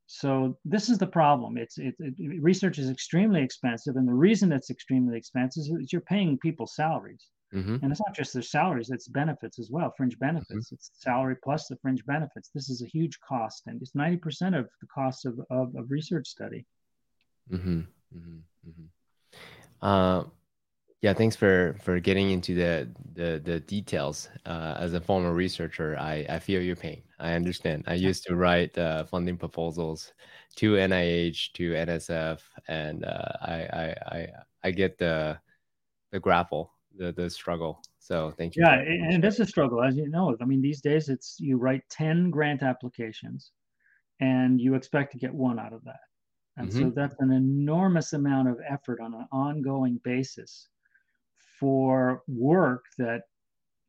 [0.07, 1.57] So this is the problem.
[1.57, 6.01] It's it, it, research is extremely expensive, and the reason it's extremely expensive is you're
[6.01, 7.77] paying people salaries, mm-hmm.
[7.81, 10.67] and it's not just their salaries; it's benefits as well, fringe benefits.
[10.67, 10.75] Mm-hmm.
[10.75, 12.49] It's salary plus the fringe benefits.
[12.53, 15.89] This is a huge cost, and it's ninety percent of the cost of of, of
[15.89, 16.65] research study.
[17.51, 17.79] Mm-hmm.
[18.15, 18.37] mm-hmm.
[18.69, 18.85] mm-hmm.
[19.81, 20.23] Uh,
[21.03, 24.29] yeah, thanks for for getting into the the, the details.
[24.45, 27.03] Uh, as a former researcher, I, I feel your pain.
[27.19, 27.83] I understand.
[27.87, 30.13] I used to write uh, funding proposals
[30.55, 32.39] to NIH, to NSF,
[32.69, 34.27] and uh, I, I I
[34.63, 35.37] I get the
[36.11, 37.83] the grapple, the the struggle.
[37.99, 38.63] So thank you.
[38.65, 40.37] Yeah, and is a struggle, as you know.
[40.41, 43.51] I mean, these days it's you write ten grant applications,
[44.21, 45.99] and you expect to get one out of that,
[46.55, 46.79] and mm-hmm.
[46.79, 50.69] so that's an enormous amount of effort on an ongoing basis
[51.63, 53.21] for work that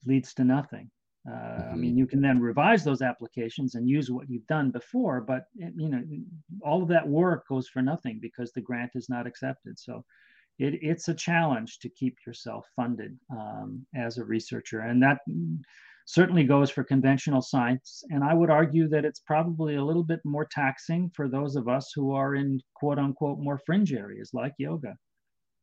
[0.07, 0.89] leads to nothing.
[1.29, 1.73] Uh, mm-hmm.
[1.73, 5.47] I mean, you can then revise those applications and use what you've done before, but
[5.57, 6.01] you know,
[6.63, 9.77] all of that work goes for nothing because the grant is not accepted.
[9.77, 10.05] So,
[10.61, 15.19] it, it's a challenge to keep yourself funded um, as a researcher, and that
[16.07, 18.05] certainly goes for conventional science.
[18.11, 21.67] And I would argue that it's probably a little bit more taxing for those of
[21.67, 24.95] us who are in quote unquote more fringe areas like yoga.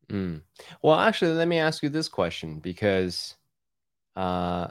[0.09, 0.41] Mm.
[0.81, 3.35] Well, actually, let me ask you this question because,
[4.15, 4.67] uh,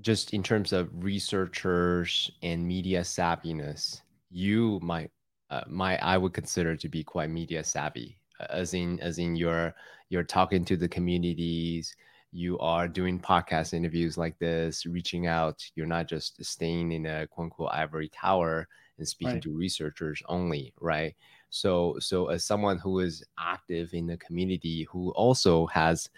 [0.00, 4.00] just in terms of researchers and media savviness,
[4.30, 5.10] you might
[5.50, 9.34] uh, my I would consider to be quite media savvy, uh, as in as in
[9.34, 9.74] you're
[10.10, 11.94] you're talking to the communities,
[12.32, 15.62] you are doing podcast interviews like this, reaching out.
[15.74, 18.68] You're not just staying in a quote unquote ivory tower
[18.98, 19.42] and speaking right.
[19.42, 21.14] to researchers only, right?
[21.50, 26.10] So so as someone who is active in the community, who also has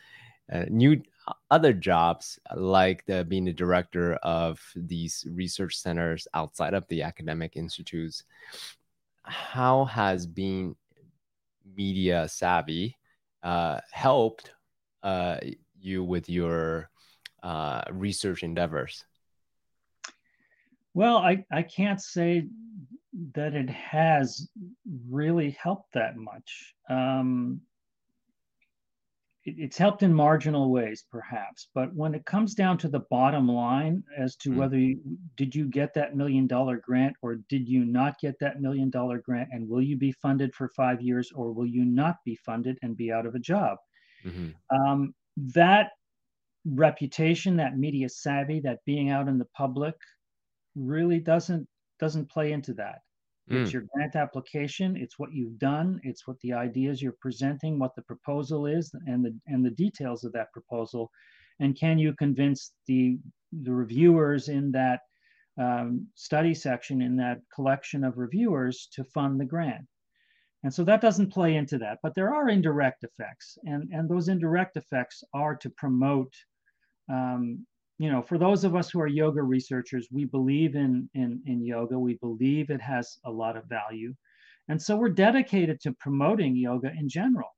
[0.53, 6.75] uh, new uh, other jobs like the, being the director of these research centers outside
[6.75, 8.25] of the academic institutes
[9.25, 10.75] how has being
[11.77, 12.97] media savvy
[13.43, 14.53] uh, helped
[15.03, 15.37] uh,
[15.81, 16.91] you with your
[17.43, 19.05] uh, research endeavors?
[20.95, 22.47] Well, I, I can't say
[23.35, 24.49] that it has
[25.09, 26.75] really helped that much.
[26.89, 27.61] Um,
[29.45, 33.49] it, it's helped in marginal ways, perhaps, but when it comes down to the bottom
[33.49, 34.57] line as to mm.
[34.57, 35.01] whether you
[35.37, 39.19] did you get that million dollar grant or did you not get that million dollar
[39.19, 42.79] grant, and will you be funded for five years or will you not be funded
[42.83, 43.79] and be out of a job?
[44.25, 44.51] Mm-hmm.
[44.77, 45.93] Um, that
[46.67, 49.95] reputation, that media savvy, that being out in the public,
[50.75, 51.67] really doesn't
[51.99, 53.01] doesn't play into that.
[53.49, 53.73] It's mm.
[53.73, 54.97] your grant application.
[54.97, 56.01] It's what you've done.
[56.05, 60.25] It's what the ideas you're presenting, what the proposal is, and the and the details
[60.25, 61.11] of that proposal.
[61.59, 63.19] And can you convince the
[63.53, 65.01] the reviewers in that
[65.59, 69.87] um, study section in that collection of reviewers to fund the grant?
[70.63, 74.29] And so that doesn't play into that, but there are indirect effects, and and those
[74.29, 76.33] indirect effects are to promote
[77.11, 77.67] um,
[78.01, 81.63] you know, for those of us who are yoga researchers, we believe in, in, in
[81.63, 81.99] yoga.
[81.99, 84.15] We believe it has a lot of value.
[84.69, 87.51] And so we're dedicated to promoting yoga in general.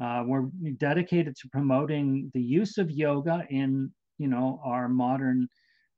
[0.00, 0.46] Uh, we're
[0.78, 5.48] dedicated to promoting the use of yoga in, you know, our modern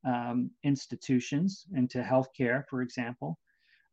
[0.07, 3.39] um, institutions into healthcare, for example,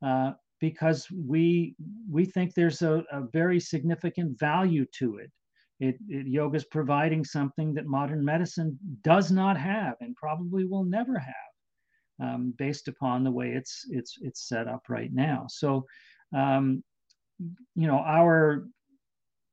[0.01, 0.31] uh,
[0.61, 1.75] because we
[2.09, 5.29] we think there's a, a very significant value to it.
[5.87, 10.85] It, it, yoga is providing something that modern medicine does not have and probably will
[10.85, 11.51] never have,
[12.23, 15.45] um, based upon the way it's it's it's set up right now.
[15.49, 15.85] So,
[16.35, 16.83] um,
[17.75, 18.65] you know, our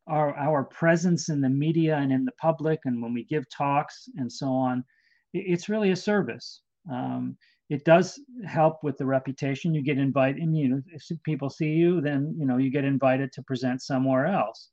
[0.06, 4.08] our our presence in the media and in the public, and when we give talks
[4.16, 4.84] and so on,
[5.32, 6.62] it, it's really a service.
[6.90, 7.36] Um,
[7.70, 9.74] it does help with the reputation.
[9.74, 12.84] You get invited, and you know, if people see you, then you know you get
[12.84, 14.70] invited to present somewhere else.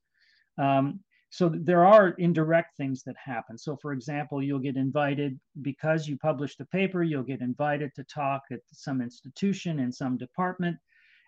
[0.58, 1.00] Um,
[1.30, 3.58] so there are indirect things that happen.
[3.58, 8.04] So, for example, you'll get invited because you published a paper, you'll get invited to
[8.06, 10.78] talk at some institution in some department,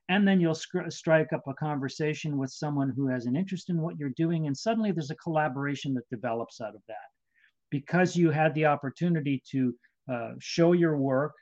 [0.08, 3.97] and then you'll strike up a conversation with someone who has an interest in what
[3.97, 7.10] you're doing, and suddenly there's a collaboration that develops out of that
[7.70, 9.76] because you had the opportunity to
[10.12, 11.34] uh, show your work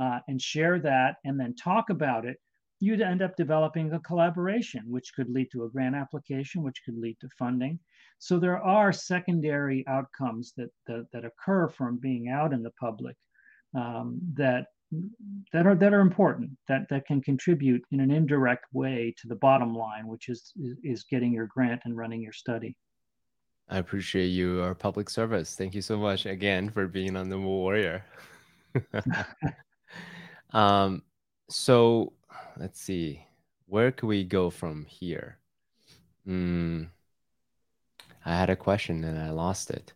[0.00, 2.38] uh, and share that and then talk about it
[2.80, 6.98] you'd end up developing a collaboration, which could lead to a grant application, which could
[6.98, 7.78] lead to funding.
[8.24, 13.16] So there are secondary outcomes that, that, that occur from being out in the public
[13.78, 14.68] um, that
[15.52, 19.34] that are that are important that that can contribute in an indirect way to the
[19.34, 22.74] bottom line, which is is, getting your grant and running your study.
[23.68, 25.54] I appreciate you your public service.
[25.54, 28.06] Thank you so much again for being on the Warrior.
[30.54, 31.02] um,
[31.50, 32.14] so
[32.56, 33.26] let's see.
[33.66, 35.36] Where could we go from here?
[36.24, 36.84] Hmm.
[38.24, 39.92] I had a question and I lost it.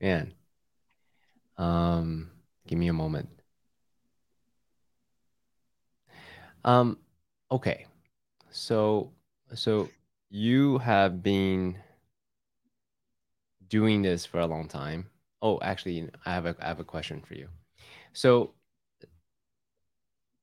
[0.00, 0.34] Man.
[1.56, 2.30] Um,
[2.66, 3.28] give me a moment.
[6.64, 6.98] Um,
[7.50, 7.86] okay.
[8.50, 9.12] So
[9.54, 9.88] so
[10.30, 11.76] you have been
[13.68, 15.08] doing this for a long time.
[15.42, 17.48] Oh, actually, I have a I have a question for you.
[18.12, 18.54] So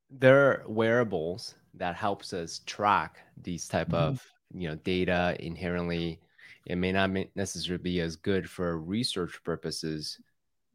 [0.10, 3.96] there are wearables that helps us track these type mm-hmm.
[3.96, 6.20] of you know data inherently
[6.68, 10.20] it may not necessarily be as good for research purposes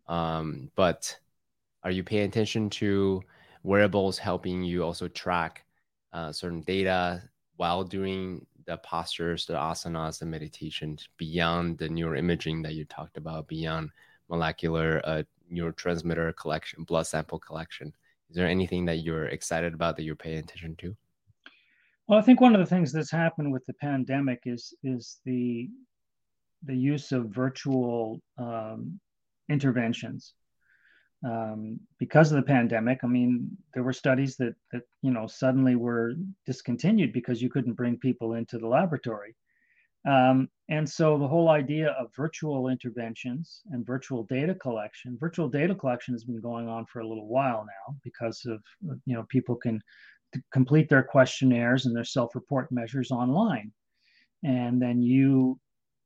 [0.08, 1.16] um, but
[1.84, 3.22] are you paying attention to
[3.62, 5.64] wearables helping you also track
[6.12, 7.22] uh, certain data
[7.56, 13.46] while doing the postures the asanas the meditations beyond the neuroimaging that you talked about
[13.48, 13.90] beyond
[14.28, 15.22] molecular uh,
[15.52, 17.92] neurotransmitter collection blood sample collection
[18.32, 20.96] is there anything that you're excited about that you're paying attention to?
[22.08, 25.68] Well, I think one of the things that's happened with the pandemic is is the
[26.64, 29.00] the use of virtual um,
[29.48, 30.34] interventions.
[31.24, 35.76] Um, because of the pandemic, I mean, there were studies that that you know suddenly
[35.76, 36.14] were
[36.46, 39.36] discontinued because you couldn't bring people into the laboratory.
[40.04, 45.74] Um, and so the whole idea of virtual interventions and virtual data collection, virtual data
[45.76, 48.60] collection has been going on for a little while now because of,
[49.06, 49.80] you know, people can
[50.52, 53.72] complete their questionnaires and their self-report measures online.
[54.44, 55.58] And then you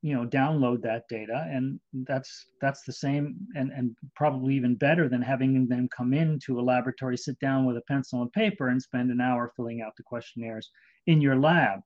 [0.03, 5.09] you know download that data and that's that's the same and and probably even better
[5.09, 8.81] than having them come into a laboratory sit down with a pencil and paper and
[8.81, 10.71] spend an hour filling out the questionnaires
[11.07, 11.81] in your lab.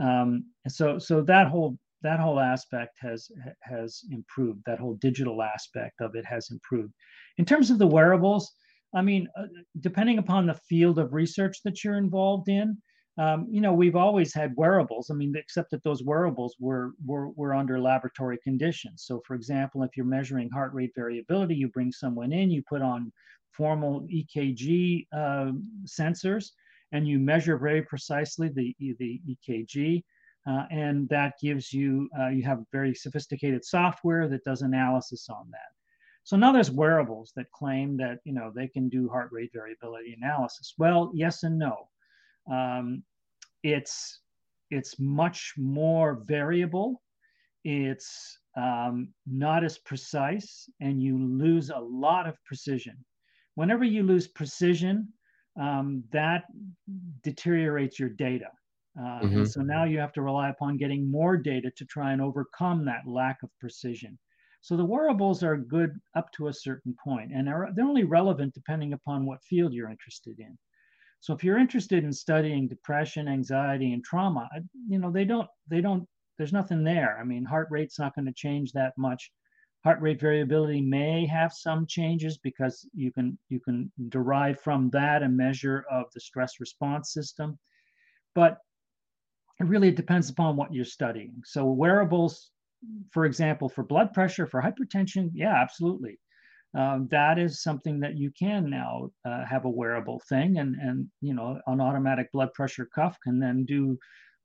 [0.00, 3.30] Um, and so so that whole that whole aspect has
[3.62, 4.62] has improved.
[4.66, 6.92] That whole digital aspect of it has improved.
[7.38, 8.50] In terms of the wearables
[8.94, 9.46] i mean uh,
[9.80, 12.76] depending upon the field of research that you're involved in
[13.18, 17.28] um, you know we've always had wearables i mean except that those wearables were, were
[17.30, 21.92] were under laboratory conditions so for example if you're measuring heart rate variability you bring
[21.92, 23.12] someone in you put on
[23.52, 25.52] formal ekg uh,
[25.86, 26.50] sensors
[26.92, 30.02] and you measure very precisely the, the ekg
[30.46, 35.50] uh, and that gives you, uh, you have very sophisticated software that does analysis on
[35.50, 35.79] that.
[36.30, 40.16] So now there's wearables that claim that, you know, they can do heart rate variability
[40.16, 40.74] analysis.
[40.78, 41.88] Well, yes and no.
[42.48, 43.02] Um,
[43.64, 44.20] it's,
[44.70, 47.02] it's much more variable.
[47.64, 52.96] It's um, not as precise and you lose a lot of precision.
[53.56, 55.08] Whenever you lose precision,
[55.60, 56.44] um, that
[57.24, 58.50] deteriorates your data.
[58.96, 59.38] Uh, mm-hmm.
[59.38, 62.84] And so now you have to rely upon getting more data to try and overcome
[62.84, 64.16] that lack of precision.
[64.62, 68.54] So the wearables are good up to a certain point, and are, they're only relevant
[68.54, 70.58] depending upon what field you're interested in.
[71.20, 74.48] So if you're interested in studying depression, anxiety, and trauma,
[74.88, 76.06] you know they don't they don't
[76.38, 77.18] there's nothing there.
[77.20, 79.30] I mean, heart rate's not going to change that much.
[79.84, 85.22] Heart rate variability may have some changes because you can you can derive from that
[85.22, 87.58] a measure of the stress response system,
[88.34, 88.58] but
[89.58, 91.42] it really depends upon what you're studying.
[91.44, 92.50] So wearables,
[93.10, 96.18] for example, for blood pressure, for hypertension, yeah, absolutely.
[96.74, 101.08] Um, that is something that you can now uh, have a wearable thing, and and
[101.20, 103.98] you know an automatic blood pressure cuff can then do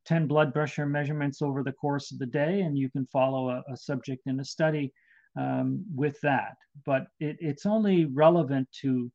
[0.05, 3.63] 10 blood pressure measurements over the course of the day, and you can follow a,
[3.71, 4.91] a subject in a study
[5.37, 6.55] um, with that.
[6.85, 9.11] But it, it's only relevant to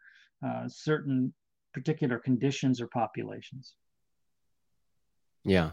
[0.46, 1.32] uh, certain
[1.74, 3.74] particular conditions or populations.
[5.44, 5.70] Yeah,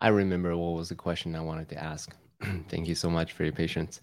[0.00, 2.14] I remember what was the question I wanted to ask.
[2.68, 4.00] Thank you so much for your patience.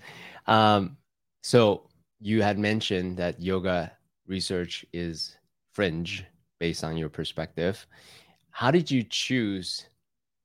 [0.48, 0.98] Um,
[1.42, 1.90] so
[2.20, 3.92] you had mentioned that yoga
[4.28, 5.38] research is
[5.74, 6.26] fringe
[6.60, 7.86] based on your perspective.
[8.52, 9.86] How did you choose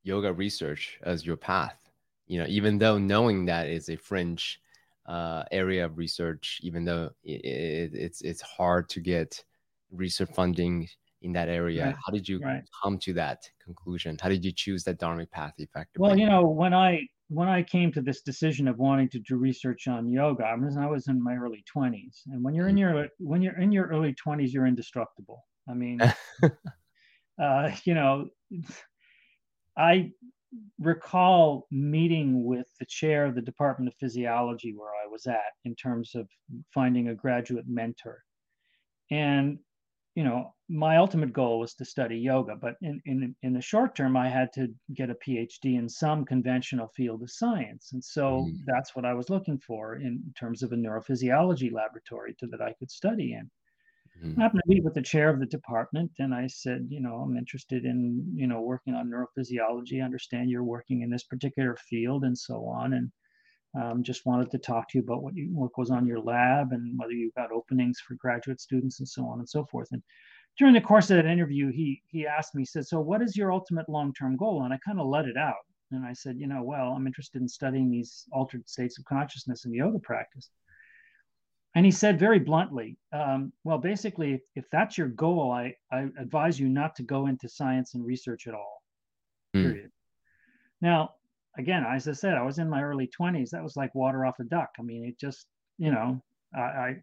[0.02, 1.90] yoga research as your path?
[2.26, 4.60] You know, even though knowing that is a fringe
[5.06, 9.44] uh, area of research, even though it, it, it's it's hard to get
[9.92, 10.88] research funding
[11.22, 11.86] in that area.
[11.86, 11.94] Right.
[12.04, 12.62] How did you right.
[12.82, 14.16] come to that conclusion?
[14.20, 16.08] How did you choose that dharmic path effectively?
[16.08, 19.36] Well, you know, when I when I came to this decision of wanting to do
[19.36, 22.76] research on yoga, I was I was in my early 20s, and when you're in
[22.76, 25.44] your when you're in your early 20s, you're indestructible.
[25.68, 26.00] I mean,
[27.42, 28.28] uh, you know,
[29.76, 30.12] I
[30.78, 35.74] recall meeting with the chair of the Department of Physiology where I was at in
[35.74, 36.28] terms of
[36.72, 38.22] finding a graduate mentor.
[39.10, 39.58] And
[40.16, 43.94] you know, my ultimate goal was to study yoga, but in, in, in the short
[43.94, 47.90] term, I had to get a PhD in some conventional field of science.
[47.92, 48.56] And so mm.
[48.64, 52.72] that's what I was looking for in terms of a neurophysiology laboratory to, that I
[52.78, 53.50] could study in.
[54.24, 54.38] Mm.
[54.38, 57.16] I happened to meet with the chair of the department, and I said, you know,
[57.16, 60.00] I'm interested in, you know, working on neurophysiology.
[60.00, 62.94] I understand you're working in this particular field and so on.
[62.94, 63.12] And
[63.74, 66.72] um, just wanted to talk to you about what, you, what goes on your lab
[66.72, 69.88] and whether you've got openings for graduate students and so on and so forth.
[69.92, 70.02] And
[70.58, 73.36] during the course of that interview, he he asked me, he said, "So what is
[73.36, 76.46] your ultimate long-term goal?" And I kind of let it out, and I said, "You
[76.46, 80.48] know, well, I'm interested in studying these altered states of consciousness in yoga practice."
[81.74, 86.08] And he said very bluntly, um, "Well, basically, if, if, that's your goal, I I
[86.18, 88.82] advise you not to go into science and research at all."
[89.54, 89.62] Mm.
[89.62, 89.92] Period.
[90.80, 91.16] Now,
[91.58, 93.50] again, as I said, I was in my early 20s.
[93.50, 94.70] That was like water off a duck.
[94.78, 95.46] I mean, it just,
[95.78, 96.20] you know,
[96.54, 96.96] I, I,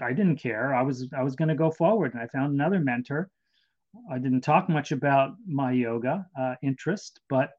[0.00, 0.74] I didn't care.
[0.74, 3.30] I was, I was going to go forward, and I found another mentor.
[4.10, 7.50] I didn't talk much about my yoga uh, interest, but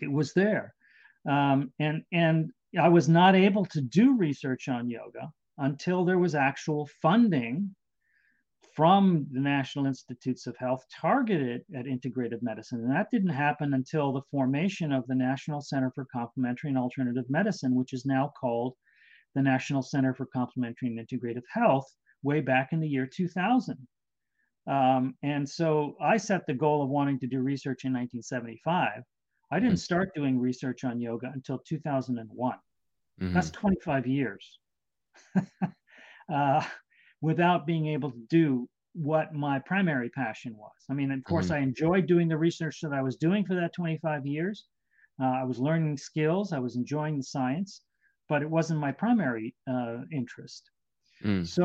[0.00, 0.74] it was there,
[1.28, 6.34] um, and and I was not able to do research on yoga until there was
[6.34, 7.74] actual funding
[8.76, 12.80] from the National Institutes of Health targeted at integrative medicine.
[12.80, 17.24] And that didn't happen until the formation of the National Center for Complementary and Alternative
[17.30, 18.74] Medicine, which is now called
[19.34, 21.90] the National Center for Complementary and Integrative Health,
[22.22, 23.78] way back in the year 2000.
[24.66, 29.02] Um, and so I set the goal of wanting to do research in 1975.
[29.50, 32.58] I didn't start doing research on yoga until 2001.
[33.22, 33.32] Mm-hmm.
[33.32, 34.58] That's 25 years.
[36.32, 36.64] uh,
[37.30, 38.46] without being able to do
[39.10, 40.78] what my primary passion was.
[40.90, 41.56] I mean, of course, Mhm.
[41.56, 44.58] I enjoyed doing the research that I was doing for that 25 years.
[45.22, 47.70] Uh, I was learning skills, I was enjoying the science,
[48.30, 50.62] but it wasn't my primary uh, interest.
[51.24, 51.46] Mm.
[51.56, 51.64] So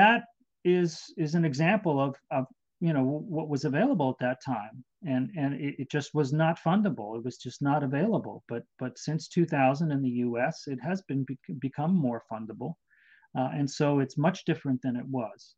[0.00, 0.20] that
[0.64, 0.92] is
[1.24, 2.44] is an example of, of
[2.86, 3.04] you know
[3.36, 4.74] what was available at that time,
[5.12, 7.08] and and it, it just was not fundable.
[7.18, 8.36] It was just not available.
[8.52, 12.70] But but since 2000 in the U.S., it has been bec- become more fundable,
[13.36, 15.54] uh, and so it's much different than it was.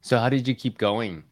[0.00, 1.24] So how did you keep going,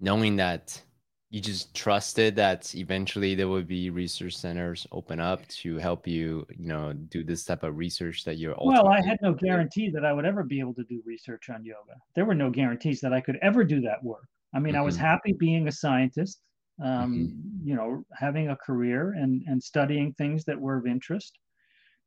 [0.00, 0.82] knowing that
[1.30, 6.46] you just trusted that eventually there would be research centers open up to help you,
[6.50, 10.04] you know, do this type of research that you're Well, I had no guarantee that
[10.04, 11.94] I would ever be able to do research on yoga.
[12.14, 14.28] There were no guarantees that I could ever do that work.
[14.54, 15.00] I mean, I was Mhm.
[15.00, 16.42] happy being a scientist,
[16.82, 21.38] um, you know, having a career and and studying things that were of interest.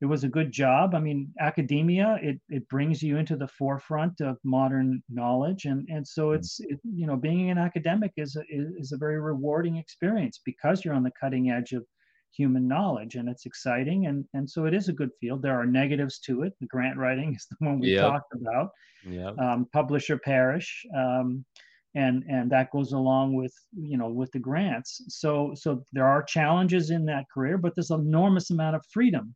[0.02, 0.95] It was a good job.
[0.95, 6.08] I mean, academia it it brings you into the forefront of modern knowledge, and and
[6.08, 6.36] so Mm.
[6.36, 10.84] it's it, you know being an academic is a, is a very rewarding experience because
[10.86, 11.86] you're on the cutting edge of
[12.32, 15.41] human knowledge and it's exciting and and so it is a good field.
[15.41, 16.54] There are negatives to it.
[16.60, 18.00] The grant writing is the one we Yep.
[18.00, 18.70] talked about.
[19.04, 19.39] Yep.
[19.39, 20.86] Um, publisher perish.
[20.95, 21.45] Um,
[21.95, 26.22] and and that goes along with you know with the grants so so there are
[26.22, 29.36] challenges in that career but there's an enormous amount of freedom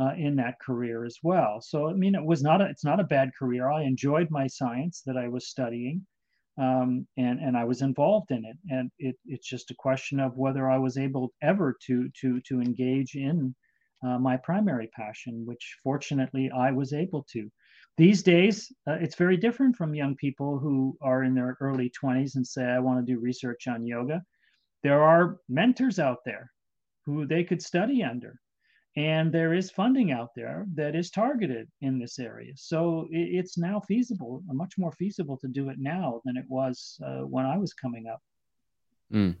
[0.00, 1.60] uh, in that career as well.
[1.60, 3.70] So I mean, it was not a, it's not a bad career.
[3.70, 6.06] I enjoyed my science that I was studying,
[6.58, 8.56] um, and and I was involved in it.
[8.70, 12.60] And it, it's just a question of whether I was able ever to to to
[12.60, 13.54] engage in
[14.02, 17.50] uh, my primary passion, which fortunately I was able to.
[17.98, 22.36] These days, uh, it's very different from young people who are in their early 20s
[22.36, 24.22] and say, I want to do research on yoga.
[24.82, 26.50] There are mentors out there
[27.04, 28.40] who they could study under
[28.96, 32.52] and there is funding out there that is targeted in this area.
[32.56, 36.98] So it, it's now feasible, much more feasible to do it now than it was
[37.04, 38.20] uh, when I was coming up.
[39.12, 39.36] Mm.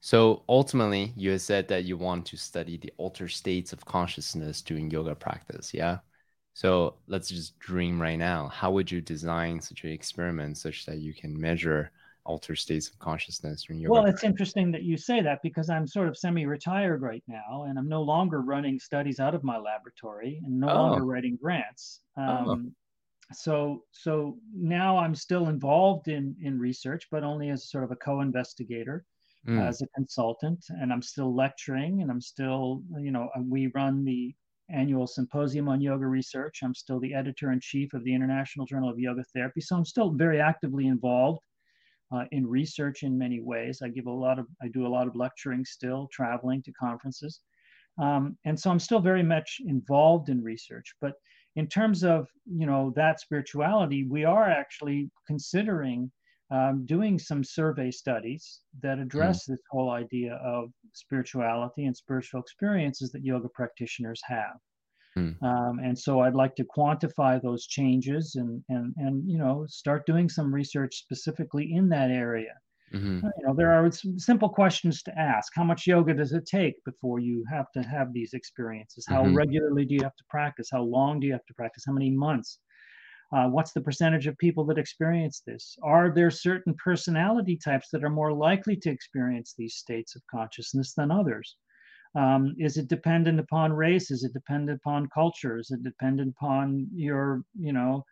[0.00, 4.60] So ultimately, you had said that you want to study the altered states of consciousness
[4.62, 5.72] during yoga practice.
[5.72, 5.98] Yeah.
[6.54, 8.48] So let's just dream right now.
[8.48, 11.92] How would you design such an experiment such that you can measure
[12.24, 13.90] altered states of consciousness yoga?
[13.90, 17.78] Well, it's interesting that you say that because I'm sort of semi-retired right now, and
[17.78, 20.74] I'm no longer running studies out of my laboratory and no Oh.
[20.74, 22.02] longer writing grants.
[22.16, 22.52] Oh.
[22.52, 22.76] Um,
[23.32, 27.96] So, so now I'm still involved in in research, but only as sort of a
[27.96, 29.06] co-investigator,
[29.48, 29.60] Mm.
[29.68, 34.04] as a consultant, and I'm still lecturing, and I'm still, you know, uh, we run
[34.04, 34.34] the
[34.70, 36.62] annual symposium on yoga research.
[36.62, 39.84] I'm still the editor in chief of the International Journal of Yoga Therapy, so I'm
[39.86, 41.40] still very actively involved
[42.12, 43.80] uh, in research in many ways.
[43.82, 47.40] I give a lot of, I do a lot of lecturing still, traveling to conferences.
[47.98, 50.94] Um, and so I'm still very much involved in research.
[51.00, 51.14] But
[51.56, 56.10] in terms of, you know, that spirituality, we are actually considering
[56.50, 63.10] um, doing some survey studies that address this whole idea of spirituality and spiritual experiences
[63.12, 64.56] that yoga practitioners have.
[65.16, 65.42] Mm.
[65.42, 70.06] Um, and so I'd like to quantify those changes and, and, and, you know, start
[70.06, 72.54] doing some research specifically in that area.
[72.92, 73.32] Mhm.
[73.38, 75.52] You know, there are some simple questions to ask.
[75.54, 79.06] How much yoga does it take before you have to have these experiences?
[79.08, 79.36] How Mhm.
[79.36, 80.68] regularly do you have to practice?
[80.72, 81.84] How long do you have to practice?
[81.86, 82.60] How many months?
[83.32, 85.76] Uh, what's the percentage of people that experience this?
[85.82, 90.94] Are there certain personality types that are more likely to experience these states of consciousness
[90.94, 91.56] than others?
[92.14, 94.10] Um, is it dependent upon race?
[94.10, 95.58] Is it dependent upon culture?
[95.58, 98.04] Is it dependent upon your, you know,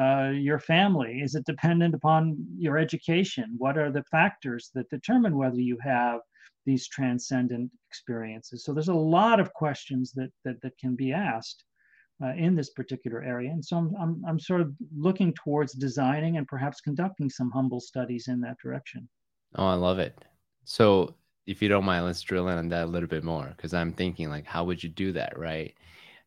[0.00, 1.20] uh, your family?
[1.20, 3.54] Is it dependent upon your education?
[3.58, 6.20] What are the factors that determine whether you have
[6.64, 8.64] these transcendent experiences?
[8.64, 11.64] So there's a lot of questions that that, that can be asked
[12.22, 16.36] uh, in this particular area, and so I'm, I'm I'm sort of looking towards designing
[16.36, 19.08] and perhaps conducting some humble studies in that direction.
[19.56, 20.16] Oh, I love it.
[20.64, 21.14] So,
[21.50, 23.92] if you don't mind, let's drill in on that a little bit more because I'm
[23.92, 25.74] thinking like, how would you do that, right?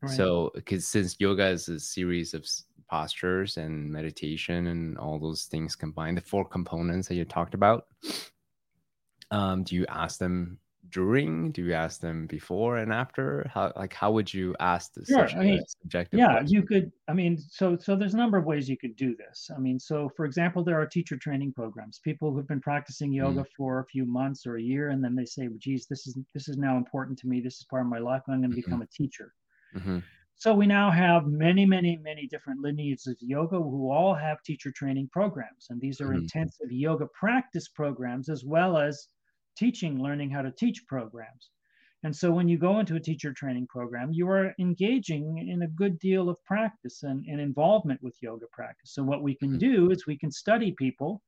[0.02, 0.12] Right.
[0.12, 2.46] So, because since yoga is a series of
[2.90, 7.88] postures and meditation and all those things combined, the four components that you talked about,
[9.32, 10.60] um, do you ask them
[10.94, 11.52] during?
[11.52, 13.48] Do you ask them before and after?
[13.54, 16.48] How like how would you ask this Sure, I mean, subjective yeah question?
[16.48, 19.50] you could i mean so so there's a number of ways you could do this
[19.56, 23.44] i mean so for example there are teacher training programs people who've been practicing yoga
[23.58, 26.18] for a few months or a year and then they say well, geez this is
[26.34, 28.56] this is now important to me this is part of my life i'm going to
[28.56, 29.34] become a teacher
[29.74, 30.00] hmm
[30.36, 34.72] so we now have many many many different lineages of yoga who all have teacher
[34.72, 36.14] training programs and these are Mhm.
[36.14, 39.08] intensive yoga practice programs as well as
[39.56, 41.50] teaching learning how to teach programs
[42.04, 45.68] And so when you go into a teacher training program, you are engaging in a
[45.68, 48.94] good deal of practice and, and involvement with yoga practice.
[48.94, 49.74] So what we can mm-hmm.
[49.74, 51.22] do is we can study people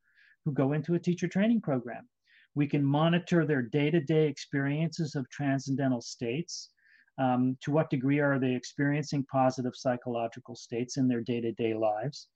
[0.44, 2.08] who go into a teacher training program.
[2.56, 6.72] We can monitor their day-to-day experiences of transcendental states.
[7.18, 12.28] Um, to what degree are they experiencing positive psychological states in their day-to-day lives?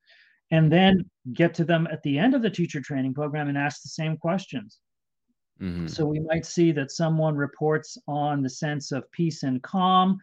[0.51, 3.83] And then get to them at the end of the teacher training program and ask
[3.83, 4.79] the same questions.
[5.61, 5.87] Mm-hmm.
[5.87, 10.19] So we might see that someone reports on the sense of peace and calm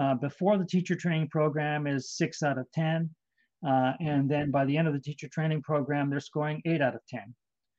[0.00, 3.10] uh, before the teacher training program is six out of 10.
[3.66, 6.94] Uh, and then by the end of the teacher training program, they're scoring eight out
[6.94, 7.34] of 10.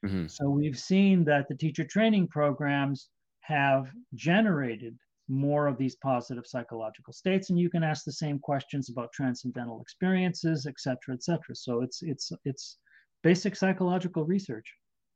[0.05, 0.27] Mm-hmm.
[0.27, 3.09] So we've seen that the teacher training programs
[3.41, 4.97] have generated
[5.29, 9.79] more of these positive psychological states and you can ask the same questions about transcendental
[9.79, 12.77] experiences et cetera et cetera so it's it's it's
[13.21, 14.73] basic psychological research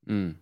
[0.08, 0.36] mm.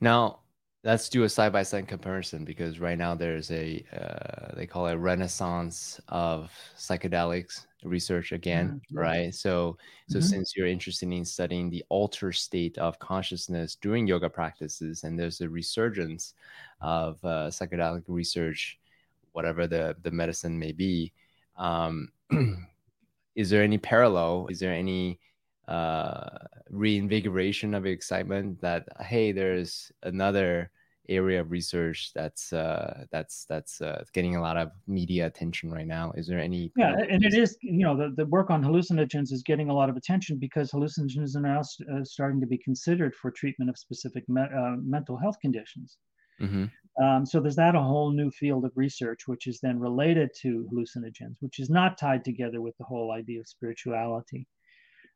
[0.00, 0.38] now
[0.84, 4.86] let's do a side by side comparison because right now there's a uh, they call
[4.86, 8.98] it renaissance of psychedelics research again mm-hmm.
[8.98, 9.76] right so
[10.08, 10.26] so mm-hmm.
[10.26, 15.40] since you're interested in studying the altered state of consciousness during yoga practices and there's
[15.40, 16.34] a resurgence
[16.80, 18.78] of uh, psychedelic research
[19.32, 21.12] whatever the the medicine may be
[21.56, 22.08] um,
[23.34, 25.18] is there any parallel is there any
[25.68, 26.38] uh,
[26.70, 30.70] reinvigoration of excitement that hey there's another
[31.08, 35.86] area of research that's uh, that's that's uh, getting a lot of media attention right
[35.86, 36.12] now.
[36.16, 39.42] Is there any yeah and it is you know the, the work on hallucinogens is
[39.42, 43.30] getting a lot of attention because hallucinogens are now uh, starting to be considered for
[43.30, 45.98] treatment of specific me- uh, mental health conditions.
[46.40, 47.04] Mm-hmm.
[47.04, 50.68] um, so there's that a whole new field of research which is then related to
[50.72, 54.46] hallucinogens which is not tied together with the whole idea of spirituality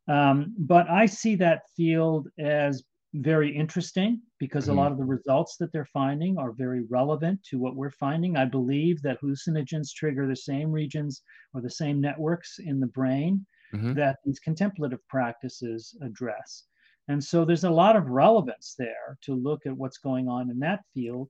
[0.09, 2.83] um, but I see that field as
[3.15, 4.79] very interesting because mm-hmm.
[4.79, 8.37] a lot of the results that they're finding are very relevant to what we're finding.
[8.37, 11.23] I believe that hallucinogens trigger the same regions
[11.55, 13.45] or the same networks in the brain
[13.75, 13.93] mm-hmm.
[13.95, 16.65] that these contemplative practices address.
[17.09, 20.59] And so there's a lot of relevance there to look at what's going on in
[20.61, 21.29] that field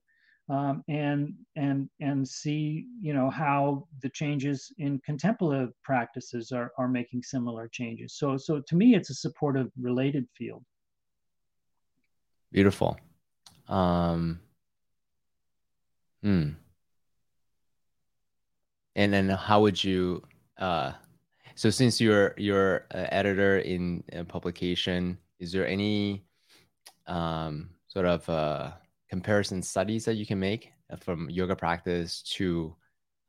[0.49, 6.87] um, and and and see you know how the changes in contemplative practices are are
[6.87, 8.15] making similar changes.
[8.15, 10.63] So so to me, it's a supportive related field.
[12.51, 12.97] Beautiful.
[13.67, 14.39] Um,
[16.21, 16.49] hmm.
[18.95, 20.23] And then how would you?
[20.57, 20.91] Uh,
[21.55, 26.25] so since you're you're an editor in a publication, is there any
[27.07, 28.71] um, sort of uh,
[29.13, 32.75] comparison studies that you can make from yoga practice to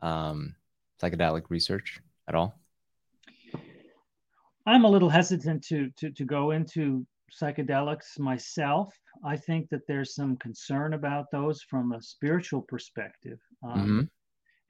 [0.01, 0.55] um,
[0.99, 2.59] psychedelic research at all?
[4.65, 7.07] I'm a little hesitant to to to go into
[7.39, 8.89] psychedelics myself.
[9.33, 13.41] I think that there's some concern about those from a spiritual perspective.
[13.63, 14.03] Um, mm-hmm.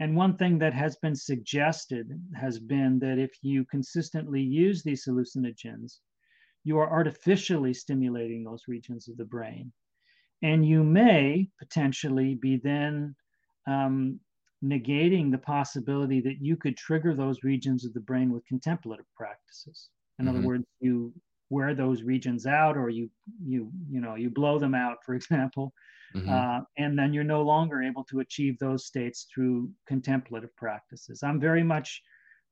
[0.00, 2.06] And one thing that has been suggested
[2.44, 5.90] has been that if you consistently use these hallucinogens,
[6.64, 9.72] you are artificially stimulating those regions of the brain.
[10.44, 13.16] And you may potentially be then
[13.66, 14.20] um,
[14.62, 19.88] negating the possibility that you could trigger those regions of the brain with contemplative practices.
[20.18, 20.36] In mm-hmm.
[20.36, 21.14] other words, you
[21.50, 23.10] wear those regions out or you
[23.44, 25.72] you you know you blow them out for example
[26.14, 26.28] mm-hmm.
[26.28, 31.38] uh, and then you're no longer able to achieve those states through contemplative practices i'm
[31.38, 32.02] very much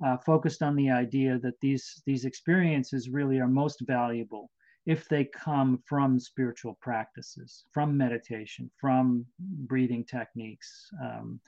[0.05, 4.51] uh, focused on the idea that these these experiences really are most valuable
[4.87, 10.89] if they come from spiritual practices, from meditation, from breathing techniques.
[11.01, 11.41] Um,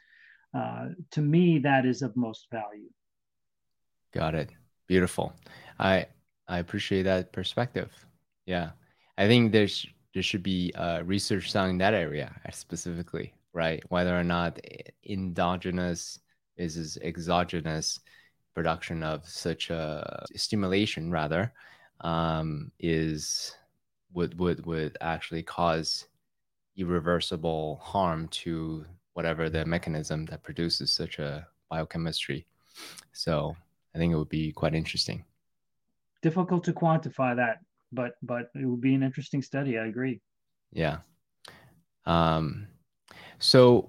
[0.57, 2.91] uh, to me, that is of most value.
[4.12, 4.51] Got it.
[4.87, 5.32] Beautiful.
[5.78, 6.07] I
[6.47, 7.91] I appreciate that perspective.
[8.47, 8.70] Yeah,
[9.18, 13.82] I think there's there should be uh, research done in that area specifically, right?
[13.89, 14.61] Whether or not
[15.09, 16.20] endogenous
[16.57, 17.99] is exogenous
[18.55, 21.53] production of such a stimulation, rather,
[22.01, 23.55] um, is
[24.12, 26.07] would would would actually cause
[26.76, 28.84] irreversible harm to
[29.14, 32.47] whatever the mechanism that produces such a biochemistry.
[33.12, 33.57] So
[33.95, 35.24] I think it would be quite interesting.
[36.22, 37.59] Difficult to quantify that,
[37.92, 39.78] but but it would be an interesting study.
[39.78, 40.20] I agree.
[40.72, 40.99] Yeah.
[42.07, 42.66] Um,
[43.38, 43.88] so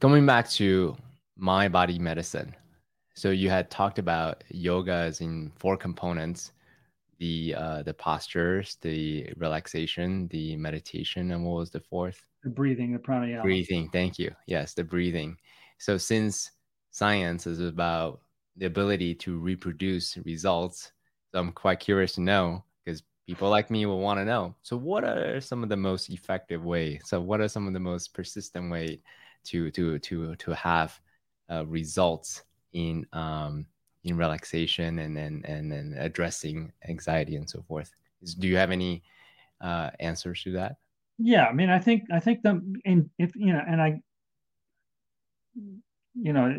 [0.00, 0.96] going back to
[1.36, 2.54] my body medicine,
[3.20, 6.52] so you had talked about yoga as in four components:
[7.18, 12.24] the uh, the postures, the relaxation, the meditation, and what was the fourth?
[12.42, 13.42] The breathing, the pranayama.
[13.42, 13.90] Breathing.
[13.90, 14.34] Thank you.
[14.46, 15.36] Yes, the breathing.
[15.76, 16.50] So since
[16.92, 18.22] science is about
[18.56, 20.90] the ability to reproduce results,
[21.30, 24.54] so I'm quite curious to know because people like me will want to know.
[24.62, 27.02] So, what are some of the most effective ways?
[27.04, 29.02] So, what are some of the most persistent way
[29.44, 30.98] to to to to have
[31.50, 33.66] uh, results in um,
[34.04, 37.92] in relaxation and and and then addressing anxiety and so forth?
[38.22, 39.02] Is, do you have any
[39.60, 40.76] uh, answers to that?
[41.18, 44.00] Yeah, I mean, I think I think the and if you know, and I
[46.14, 46.52] you know,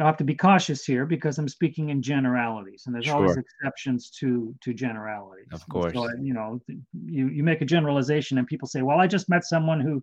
[0.00, 3.16] I have to be cautious here because I'm speaking in generalities, and there's sure.
[3.16, 5.48] always exceptions to to generalities.
[5.52, 6.60] Of course, so, you know,
[6.92, 10.02] you you make a generalization, and people say, "Well, I just met someone who,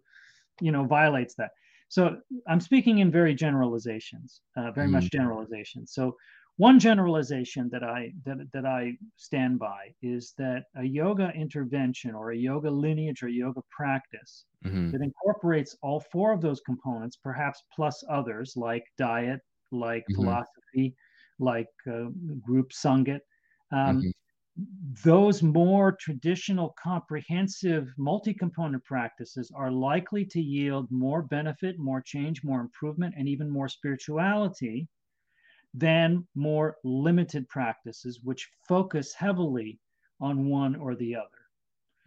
[0.61, 1.51] you know, violates that."
[1.93, 2.17] So
[2.47, 4.93] I'm speaking in very generalizations, uh, very mm.
[4.93, 5.93] much generalizations.
[5.93, 6.15] So
[6.57, 12.31] one generalization that I that, that I stand by is that a yoga intervention or
[12.31, 14.89] a yoga lineage or yoga practice mm-hmm.
[14.89, 19.41] that incorporates all four of those components, perhaps plus others like diet,
[19.71, 20.23] like mm-hmm.
[20.23, 20.95] philosophy,
[21.37, 22.05] like uh,
[22.41, 23.19] group sangat.
[23.71, 24.09] Um, mm-hmm.
[25.03, 32.43] Those more traditional, comprehensive, multi component practices are likely to yield more benefit, more change,
[32.43, 34.87] more improvement, and even more spirituality
[35.73, 39.79] than more limited practices, which focus heavily
[40.21, 41.27] on one or the other.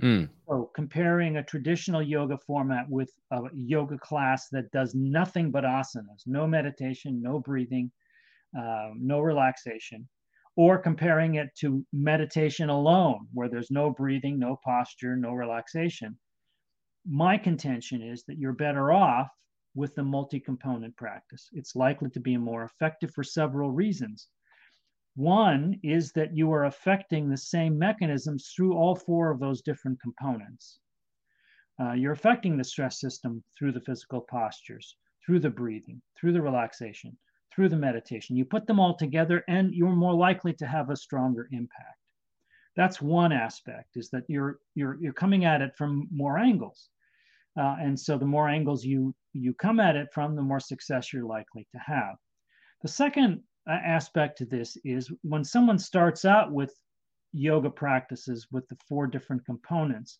[0.00, 0.28] Mm.
[0.46, 6.26] So, comparing a traditional yoga format with a yoga class that does nothing but asanas,
[6.26, 7.90] no meditation, no breathing,
[8.56, 10.08] uh, no relaxation,
[10.56, 16.18] or comparing it to meditation alone, where there's no breathing, no posture, no relaxation,
[17.08, 19.28] my contention is that you're better off
[19.74, 21.48] with the multi-component practice.
[21.52, 24.28] It's likely to be more effective for several reasons.
[25.14, 30.00] One is that you are affecting the same mechanisms through all four of those different
[30.00, 30.78] components.
[31.78, 36.42] Uh, you're affecting the stress system through the physical postures, through the breathing, through the
[36.42, 37.16] relaxation,
[37.56, 38.36] through the meditation.
[38.36, 41.98] You put them all together and you're more likely to have a stronger impact.
[42.76, 46.90] That's one aspect is that you're you're you're coming at it from more angles.
[47.58, 51.12] Uh, and so the more angles you you come at it from, the more success
[51.12, 52.16] you're likely to have.
[52.82, 56.74] The second uh, aspect to this is when someone starts out with
[57.32, 60.18] yoga practices with the four different components,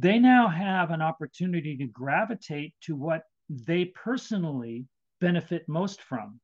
[0.00, 4.84] they now have an opportunity to gravitate to what they personally
[5.20, 6.40] benefit most from.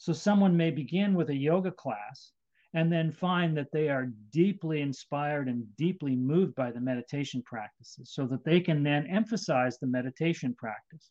[0.00, 2.32] So someone may begin with a yoga class
[2.72, 8.10] and then find that they are deeply inspired and deeply moved by the meditation practices
[8.10, 11.10] so that they can then emphasize the meditation practice.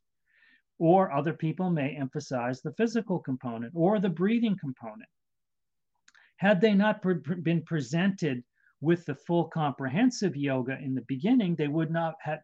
[0.79, 5.09] Or other people may emphasize the physical component or the breathing component.
[6.37, 8.43] Had they not pre- been presented
[8.81, 12.39] with the full comprehensive yoga in the beginning, they would not have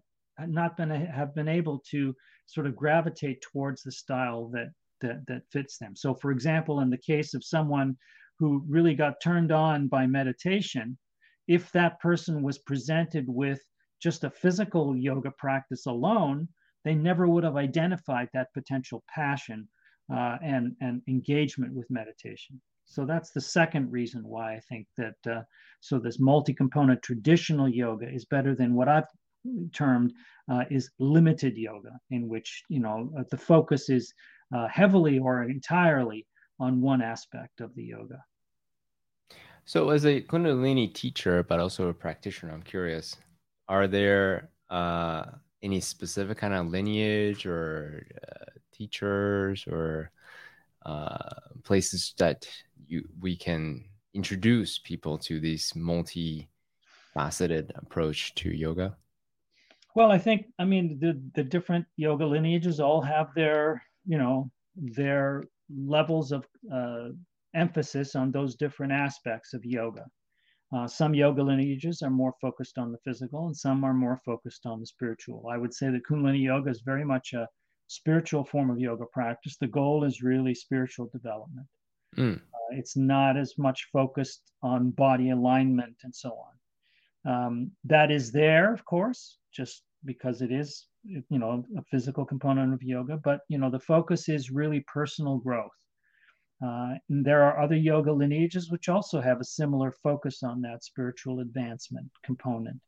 [0.48, 2.16] not been have been able to
[2.46, 4.72] sort of gravitate towards the style that
[5.02, 5.96] that, that fits them.
[5.96, 7.98] So, for example, in the case of someone
[8.40, 10.98] who really got turned on by meditation,
[11.48, 13.60] if that person was presented with
[14.02, 16.48] just a physical yoga practice alone,
[16.84, 19.68] they never would have identified that potential passion
[20.14, 22.62] uh, and, and engagement with meditation.
[22.86, 25.42] So that's the second reason why I think that uh,
[25.80, 29.06] so this multi-component traditional yoga is better than what I've
[29.74, 30.14] termed
[30.52, 34.14] uh, is limited yoga, in which you know uh, the focus is
[34.56, 36.26] uh, heavily or entirely
[36.60, 38.24] on one aspect of the yoga.
[39.66, 43.18] So, as a Kundalini teacher, but also a practitioner, I'm curious:
[43.68, 45.26] Are there uh,
[45.64, 50.12] any specific kind of lineage or uh, teachers or
[50.86, 51.30] uh,
[51.64, 52.48] places that
[52.88, 58.96] you we can introduce people to this multi-faceted approach to yoga?
[59.96, 64.52] Well, I think I mean the the different yoga lineages all have their you know
[64.76, 67.10] their levels of uh,
[67.56, 70.06] emphasis on those different aspects of yoga.
[70.76, 74.66] Uh, some yoga lineages are more focused on the physical, and some are more focused
[74.66, 75.48] on the spiritual.
[75.50, 77.48] I would say that Kundalini yoga is very much a
[77.88, 79.56] spiritual form of yoga practice.
[79.58, 81.68] The goal is really spiritual development.
[82.18, 82.38] Mm.
[82.38, 86.55] Uh, it's not as much focused on body alignment and so on.
[87.26, 92.74] Um, that is there, of course, just because it is, you know, a physical component
[92.74, 93.18] of yoga.
[93.18, 95.72] But you know, the focus is really personal growth.
[96.66, 100.84] Uh, and there are other yoga lineages which also have a similar focus on that
[100.84, 102.80] spiritual advancement component.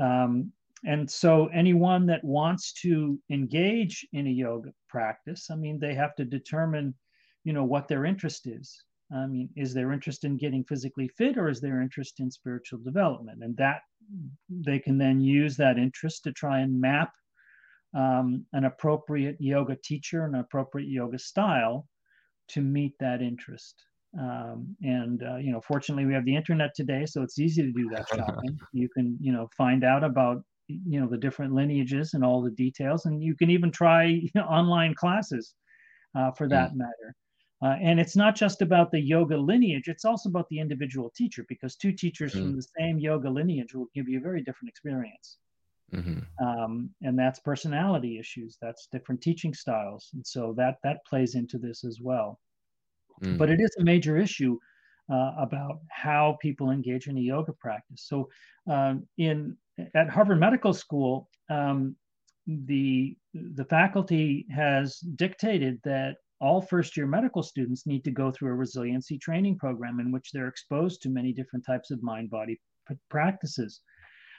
[0.00, 0.52] Um,
[0.86, 6.14] and so, anyone that wants to engage in a yoga practice, I mean, they have
[6.16, 6.94] to determine,
[7.42, 8.82] you know, what their interest is.
[9.14, 12.80] I mean, is their interest in getting physically fit or is their interest in spiritual
[12.80, 13.42] development?
[13.42, 13.82] And that
[14.48, 17.12] they can then use that interest to try and map
[17.96, 21.86] um, an appropriate yoga teacher, an appropriate yoga style
[22.48, 23.84] to meet that interest.
[24.18, 27.72] Um, and uh, you know, fortunately, we have the internet today, so it's easy to
[27.72, 28.58] do that shopping.
[28.72, 32.50] you can you know find out about you know the different lineages and all the
[32.52, 35.54] details, and you can even try you know, online classes
[36.16, 36.78] uh, for that mm.
[36.78, 37.14] matter.
[37.62, 41.46] Uh, and it's not just about the yoga lineage, it's also about the individual teacher
[41.48, 42.40] because two teachers mm.
[42.40, 45.38] from the same yoga lineage will give you a very different experience.
[45.92, 46.46] Mm-hmm.
[46.46, 50.10] Um, and that's personality issues, that's different teaching styles.
[50.14, 52.40] And so that, that plays into this as well.
[53.22, 53.38] Mm.
[53.38, 54.58] But it is a major issue
[55.12, 58.04] uh, about how people engage in a yoga practice.
[58.06, 58.28] So
[58.68, 59.56] um, in
[59.94, 61.96] at Harvard Medical School, um,
[62.46, 68.50] the the faculty has dictated that all first year medical students need to go through
[68.50, 72.60] a resiliency training program in which they're exposed to many different types of mind body
[73.08, 73.80] practices.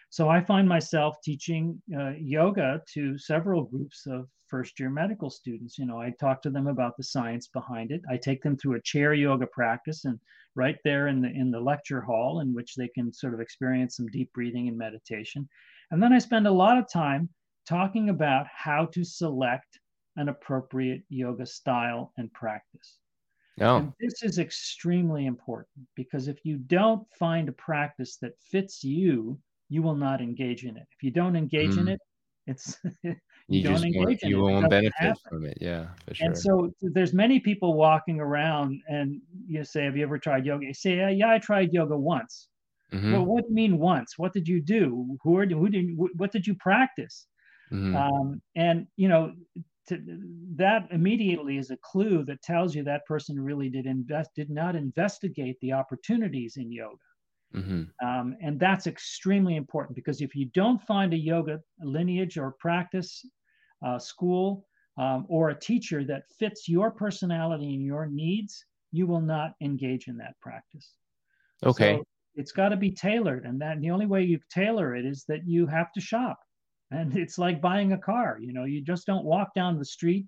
[0.09, 5.77] So I find myself teaching uh, yoga to several groups of first year medical students.
[5.77, 8.01] You know, I talk to them about the science behind it.
[8.09, 10.19] I take them through a chair yoga practice and
[10.55, 13.97] right there in the in the lecture hall in which they can sort of experience
[13.97, 15.49] some deep breathing and meditation.
[15.91, 17.29] And then I spend a lot of time
[17.67, 19.79] talking about how to select
[20.17, 22.97] an appropriate yoga style and practice.
[23.61, 23.77] Oh.
[23.77, 29.39] And this is extremely important because if you don't find a practice that fits you,
[29.69, 30.87] you will not engage in it.
[30.91, 31.79] If you don't engage mm.
[31.79, 31.99] in it,
[32.47, 33.15] it's you,
[33.47, 34.51] you don't engage in you it.
[34.51, 35.21] won't benefit happen.
[35.29, 35.57] from it.
[35.61, 36.27] Yeah, for sure.
[36.27, 40.65] And so there's many people walking around and you say, Have you ever tried yoga?
[40.65, 42.47] You say, Yeah, yeah I tried yoga once.
[42.93, 43.13] Mm-hmm.
[43.13, 44.17] Well, what do you mean once?
[44.17, 45.17] What did you do?
[45.23, 47.25] Who are who did what did you practice?
[47.71, 47.95] Mm-hmm.
[47.95, 49.33] Um, and you know,
[49.87, 50.01] to,
[50.55, 54.75] that immediately is a clue that tells you that person really did invest did not
[54.75, 56.97] investigate the opportunities in yoga.
[57.55, 58.07] Mm-hmm.
[58.07, 63.25] Um, and that's extremely important because if you don't find a yoga lineage or practice,
[63.85, 64.65] uh, school,
[64.97, 70.07] um, or a teacher that fits your personality and your needs, you will not engage
[70.07, 70.93] in that practice.
[71.63, 71.97] Okay.
[71.97, 72.03] So
[72.35, 73.45] it's got to be tailored.
[73.45, 76.39] And that and the only way you tailor it is that you have to shop.
[76.91, 78.37] And it's like buying a car.
[78.39, 80.27] You know, you just don't walk down the street,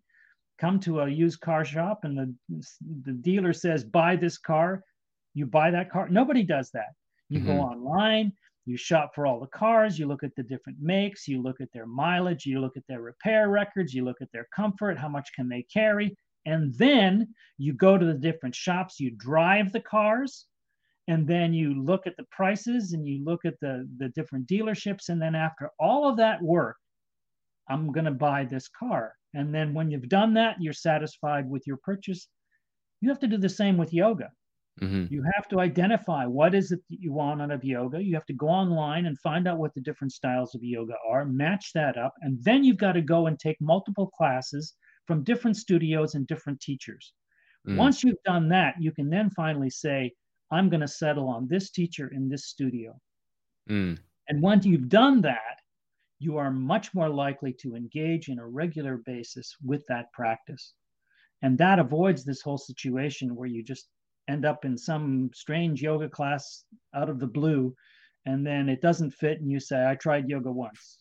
[0.57, 2.65] come to a used car shop, and the,
[3.03, 4.83] the dealer says, buy this car.
[5.33, 6.09] You buy that car.
[6.09, 6.93] Nobody does that.
[7.29, 7.57] You mm-hmm.
[7.57, 8.33] go online,
[8.65, 11.71] you shop for all the cars, you look at the different makes, you look at
[11.73, 15.29] their mileage, you look at their repair records, you look at their comfort, how much
[15.33, 20.45] can they carry, and then you go to the different shops, you drive the cars,
[21.07, 25.09] and then you look at the prices and you look at the the different dealerships
[25.09, 26.77] and then after all of that work
[27.69, 31.65] i'm going to buy this car and then when you've done that you're satisfied with
[31.65, 32.27] your purchase
[33.01, 34.29] you have to do the same with yoga
[34.81, 35.11] Mm-hmm.
[35.11, 38.01] You have to identify what is it that you want out of yoga.
[38.01, 41.25] You have to go online and find out what the different styles of yoga are,
[41.25, 44.75] match that up, and then you've got to go and take multiple classes
[45.07, 47.13] from different studios and different teachers.
[47.67, 47.77] Mm.
[47.77, 50.11] Once you've done that, you can then finally say,
[50.51, 52.99] I'm going to settle on this teacher in this studio.
[53.69, 53.99] Mm.
[54.29, 55.59] And once you've done that,
[56.19, 60.73] you are much more likely to engage in a regular basis with that practice.
[61.41, 63.87] And that avoids this whole situation where you just
[64.27, 66.63] end up in some strange yoga class
[66.95, 67.75] out of the blue
[68.25, 70.99] and then it doesn't fit and you say i tried yoga once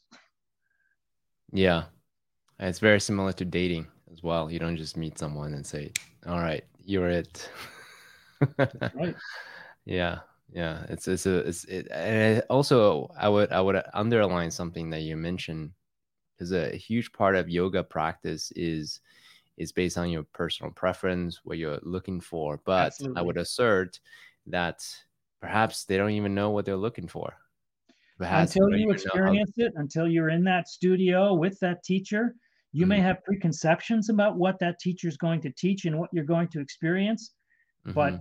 [1.53, 1.85] yeah
[2.61, 5.91] it's very similar to dating as well you don't just meet someone and say
[6.27, 7.51] all right you're it
[8.59, 9.15] right
[9.85, 10.19] yeah
[10.53, 15.01] yeah it's it's a it's it, and also i would i would underline something that
[15.01, 15.71] you mentioned
[16.37, 19.01] because a huge part of yoga practice is
[19.57, 22.61] is based on your personal preference, what you're looking for.
[22.65, 23.19] But Absolutely.
[23.19, 24.01] I would assert
[24.47, 24.87] that
[25.41, 27.33] perhaps they don't even know what they're looking for.
[28.19, 32.35] Perhaps until you experience it, until you're in that studio with that teacher,
[32.73, 32.91] you mm-hmm.
[32.91, 36.49] may have preconceptions about what that teacher is going to teach and what you're going
[36.49, 37.33] to experience.
[37.87, 37.93] Mm-hmm.
[37.93, 38.21] But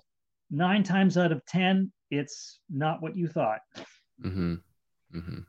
[0.49, 3.61] nine times out of 10, it's not what you thought.
[4.23, 4.55] Mm-hmm.
[5.15, 5.39] mm-hmm.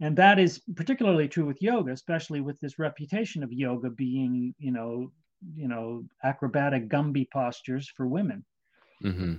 [0.00, 4.70] And that is particularly true with yoga, especially with this reputation of yoga being, you
[4.70, 5.10] know,
[5.54, 8.44] you know, acrobatic Gumby postures for women.
[9.02, 9.34] Mm-hmm.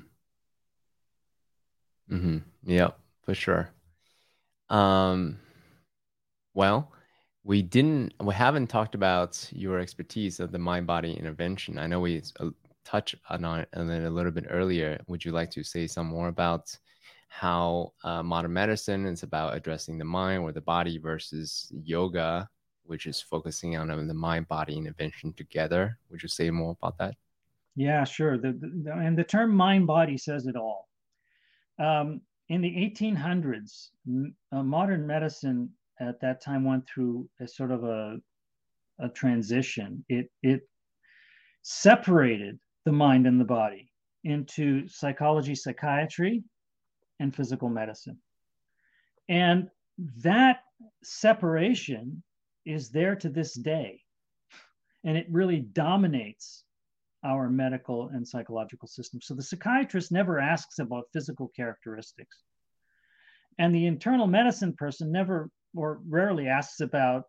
[2.12, 2.38] Mm-hmm.
[2.64, 2.90] Yeah,
[3.24, 3.70] for sure.
[4.70, 5.38] Um,
[6.54, 6.92] well,
[7.44, 11.78] we didn't, we haven't talked about your expertise of the mind-body intervention.
[11.78, 12.22] I know we
[12.88, 15.00] touched on it a little bit earlier.
[15.08, 16.76] Would you like to say some more about
[17.28, 22.50] how uh, modern medicine is about addressing the mind or the body versus yoga,
[22.84, 26.00] which is focusing on the mind body intervention together.
[26.10, 27.16] Would you say more about that?
[27.76, 28.38] Yeah, sure.
[28.38, 30.88] The, the, and the term mind body says it all.
[31.80, 33.90] Um, in the 1800s,
[34.54, 35.70] uh, modern medicine
[36.00, 38.18] at that time went through a sort of a,
[39.00, 40.06] a transition.
[40.08, 40.62] It, it
[41.62, 42.58] separated
[42.88, 43.92] the mind and the body
[44.24, 46.42] into psychology, psychiatry,
[47.20, 48.18] and physical medicine.
[49.28, 49.70] And
[50.24, 50.62] that
[51.04, 52.24] separation
[52.66, 54.00] is there to this day.
[55.04, 56.64] And it really dominates
[57.26, 59.20] our medical and psychological system.
[59.20, 62.38] So the psychiatrist never asks about physical characteristics.
[63.60, 67.26] And the internal medicine person never or rarely asks about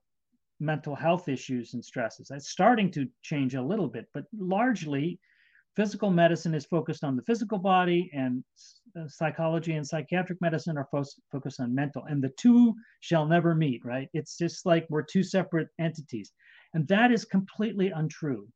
[0.61, 2.29] mental health issues and stresses.
[2.29, 5.19] That's starting to change a little bit, but largely
[5.79, 8.43] physical medicine is focused on the physical body and
[8.99, 13.55] uh, psychology and psychiatric medicine are fo- focused on mental and the two shall never
[13.55, 14.09] meet right?
[14.13, 16.33] It's just like we're two separate entities
[16.75, 18.49] and that is completely untrue.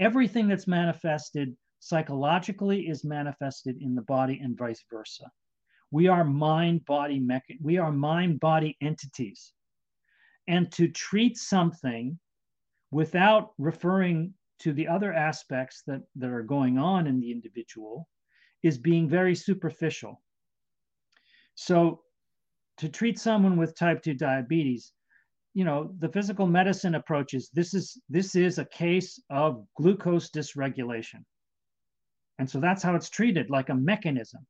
[0.00, 5.30] Everything that's manifested psychologically is manifested in the body and vice versa.
[5.92, 9.52] We are mind body mecha- we are mind body entities.
[10.48, 12.18] And to treat something
[12.90, 18.08] without referring to the other aspects that, that are going on in the individual
[18.62, 20.22] is being very superficial.
[21.54, 22.02] So,
[22.78, 24.92] to treat someone with type 2 diabetes,
[25.54, 30.30] you know, the physical medicine approach is this is this is a case of glucose
[30.30, 31.24] dysregulation.
[32.38, 34.46] And so that's how it's treated, like a mechanism.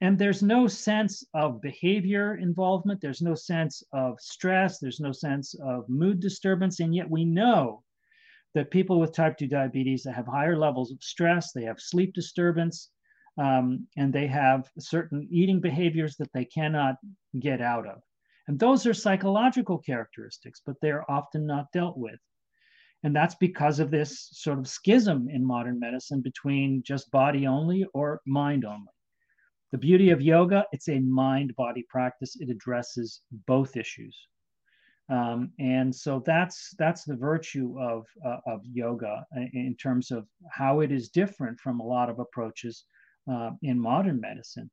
[0.00, 5.54] And there's no sense of behavior involvement, there's no sense of stress, there's no sense
[5.54, 7.84] of mood disturbance, and yet we know
[8.54, 12.14] that people with type 2 diabetes that have higher levels of stress, they have sleep
[12.14, 12.90] disturbance,
[13.38, 16.96] um, and they have certain eating behaviors that they cannot
[17.40, 18.00] get out of.
[18.46, 22.20] And those are psychological characteristics, but they're often not dealt with.
[23.02, 27.84] And that's because of this sort of schism in modern medicine between just body only
[27.92, 28.92] or mind only.
[29.72, 32.36] The beauty of yoga, it's a mind body practice.
[32.38, 34.16] It addresses both issues.
[35.10, 40.80] Um, and so that's that's the virtue of uh, of yoga in terms of how
[40.80, 42.84] it is different from a lot of approaches
[43.30, 44.70] uh, in modern medicine.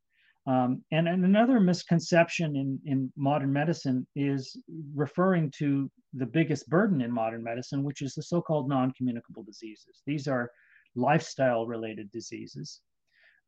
[0.48, 4.58] Um, and, and another misconception in, in modern medicine is
[4.96, 10.02] referring to the biggest burden in modern medicine, which is the so-called non-communicable diseases.
[10.08, 10.50] These are
[10.96, 12.82] lifestyle-related diseases,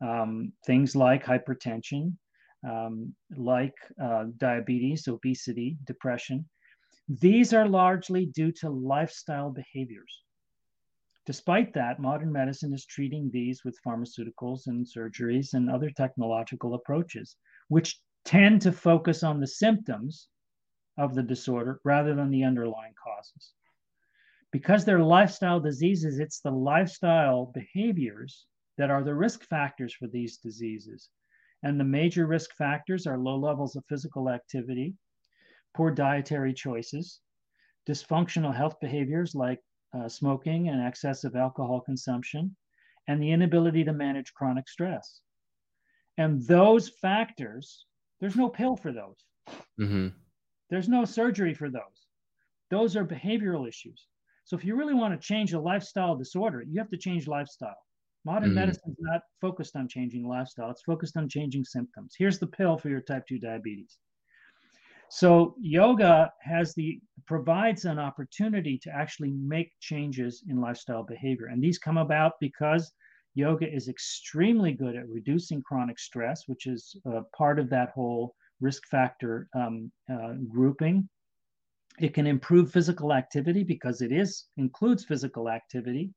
[0.01, 2.13] um, things like hypertension,
[2.69, 6.47] um, like uh, diabetes, obesity, depression,
[7.09, 10.23] these are largely due to lifestyle behaviors.
[11.25, 17.37] Despite that, modern medicine is treating these with pharmaceuticals and surgeries and other technological approaches,
[17.69, 20.27] which tend to focus on the symptoms
[20.97, 23.53] of the disorder rather than the underlying causes.
[24.51, 28.45] Because they're lifestyle diseases, it's the lifestyle behaviors
[28.77, 31.09] that are the risk factors for these diseases.
[31.63, 34.93] And the major risk factors are low levels of physical activity,
[35.75, 37.19] poor dietary choices,
[37.87, 39.59] dysfunctional health behaviors like
[39.97, 42.55] uh, smoking and excessive alcohol consumption,
[43.07, 45.21] and the inability to manage chronic stress.
[46.17, 47.85] And those factors,
[48.19, 49.17] there's no pill for those.
[49.79, 50.07] Mm-hmm.
[50.69, 52.07] There's no surgery for those.
[52.69, 54.07] Those are behavioral issues.
[54.45, 57.77] So if you really want to change a lifestyle disorder, you have to change lifestyle.
[58.25, 58.59] Modern mm-hmm.
[58.59, 62.15] medicine is not focused on changing lifestyle, it's focused on changing symptoms.
[62.17, 63.97] Here's the pill for your type 2 diabetes.
[65.15, 71.45] So yoga has the provides an opportunity to actually make changes in lifestyle behavior.
[71.45, 72.91] And these come about because
[73.35, 78.33] yoga is extremely good at reducing chronic stress, which is uh, part of that whole
[78.59, 81.07] risk factor um, uh, grouping.
[81.99, 86.11] It can improve physical activity because it is includes physical activity.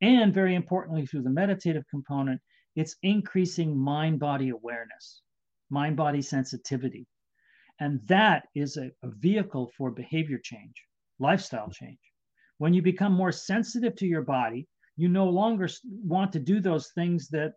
[0.00, 2.40] And very importantly, through the meditative component,
[2.74, 5.22] it's increasing mind body awareness,
[5.70, 7.06] mind body sensitivity.
[7.80, 10.74] And that is a, a vehicle for behavior change,
[11.18, 11.98] lifestyle change.
[12.58, 15.66] When you become more sensitive to your body, you no longer
[16.04, 17.54] want to do those things that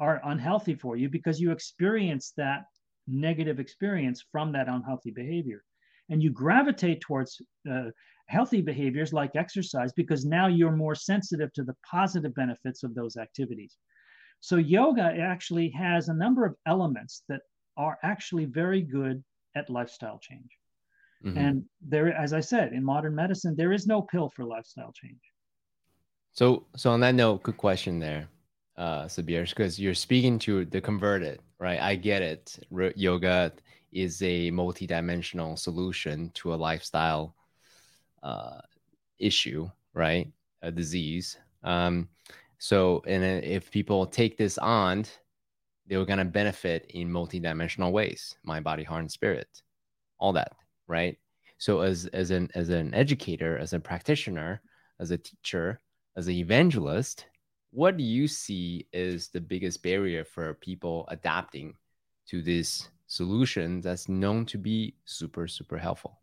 [0.00, 2.64] are unhealthy for you because you experience that
[3.06, 5.62] negative experience from that unhealthy behavior.
[6.08, 7.40] And you gravitate towards
[7.70, 7.90] uh,
[8.26, 13.16] healthy behaviors like exercise because now you're more sensitive to the positive benefits of those
[13.16, 13.76] activities.
[14.40, 17.40] So, yoga actually has a number of elements that
[17.76, 19.22] are actually very good
[19.54, 20.50] at lifestyle change.
[21.24, 21.38] Mm-hmm.
[21.38, 25.20] And there, as I said, in modern medicine, there is no pill for lifestyle change.
[26.32, 28.28] So, so on that note, good question there,
[28.76, 31.80] uh, Sat Bir, because you're speaking to the converted, right?
[31.80, 32.58] I get it.
[32.96, 33.52] yoga
[33.92, 37.36] is a multidimensional solution to a lifestyle
[38.22, 38.60] uh,
[39.18, 40.30] issue, right?
[40.62, 41.38] A disease.
[41.62, 42.08] Um,
[42.58, 45.04] so, and if people take this on,
[45.86, 49.62] they were going to benefit in multidimensional ways mind body heart and spirit
[50.18, 50.52] all that
[50.86, 51.18] right
[51.58, 54.60] so as as an as an educator as a practitioner
[55.00, 55.80] as a teacher
[56.16, 57.26] as an evangelist
[57.74, 61.74] what do you see is the biggest barrier for people adapting
[62.28, 66.20] to this solution that's known to be super, super helpful?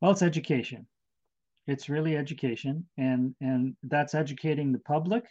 [0.00, 0.86] Well, it's education.
[1.66, 5.24] It's really education, and and that's educating the public,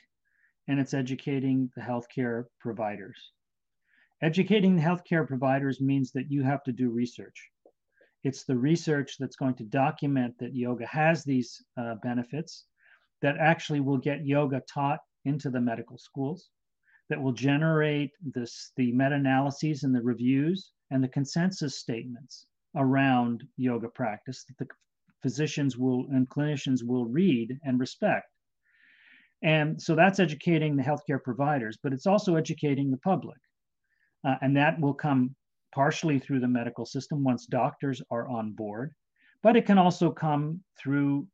[0.67, 3.31] and it's educating the healthcare providers.
[4.21, 7.49] Educating the healthcare providers means that you have to do research.
[8.23, 12.65] It's the research that's going to document that yoga has these uh, benefits,
[13.21, 16.49] that actually will get yoga taught into the medical schools,
[17.09, 22.45] that will generate this, the meta analyses and the reviews and the consensus statements
[22.75, 24.67] around yoga practice that the
[25.21, 28.32] physicians will and clinicians will read and respect.
[29.43, 33.37] And so that's educating the healthcare providers, but it's also educating the public.
[34.25, 35.35] Uh, and that will come
[35.73, 38.93] partially through the medical system once doctors are on board,
[39.41, 41.27] but it can also come through,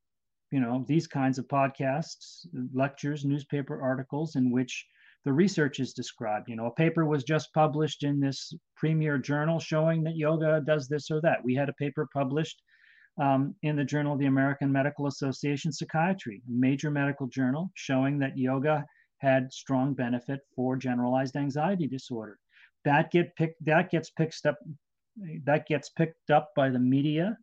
[0.51, 4.87] you know, these kinds of podcasts, lectures, newspaper articles in which
[5.25, 6.49] the research is described.
[6.49, 10.87] You know, a paper was just published in this premier journal showing that yoga does
[10.87, 11.43] this or that.
[11.43, 12.63] We had a paper published
[13.19, 18.37] um, in the Journal of the American Medical Association Psychiatry, major medical journal, showing that
[18.37, 18.85] yoga
[19.17, 22.37] had strong benefit for generalized anxiety disorder.
[22.85, 24.57] That get picked that gets picked up
[25.43, 27.37] that gets picked up by the media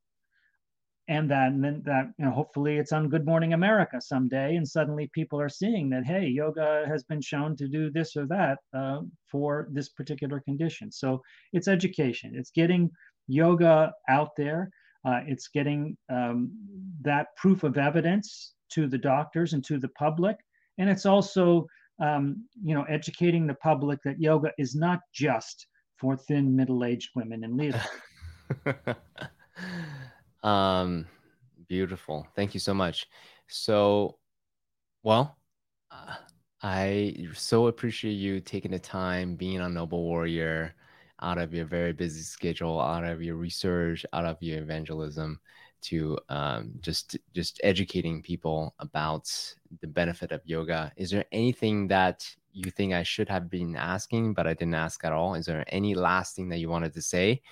[1.08, 4.66] and that and then that you know hopefully it's on good morning america someday and
[4.66, 8.58] suddenly people are seeing that hey yoga has been shown to do this or that
[8.74, 9.00] uh,
[9.30, 11.20] for this particular condition so
[11.52, 12.90] it's education it's getting
[13.28, 14.70] yoga out there
[15.04, 16.50] uh, it's getting um,
[17.02, 20.36] that proof of evidence to the doctors and to the public
[20.78, 21.66] and it's also
[22.02, 25.66] um, you know educating the public that yoga is not just
[25.96, 27.80] for thin middle-aged women and leaders
[30.46, 31.06] Um,
[31.68, 32.26] beautiful.
[32.36, 33.06] Thank you so much.
[33.48, 34.18] So,
[35.02, 35.36] well,
[35.90, 36.14] uh,
[36.62, 40.74] I so appreciate you taking the time being a noble warrior
[41.22, 45.40] out of your very busy schedule, out of your research, out of your evangelism
[45.82, 49.30] to um, just just educating people about
[49.80, 50.92] the benefit of yoga.
[50.96, 55.04] Is there anything that you think I should have been asking, but I didn't ask
[55.04, 55.34] at all?
[55.34, 57.42] Is there any last thing that you wanted to say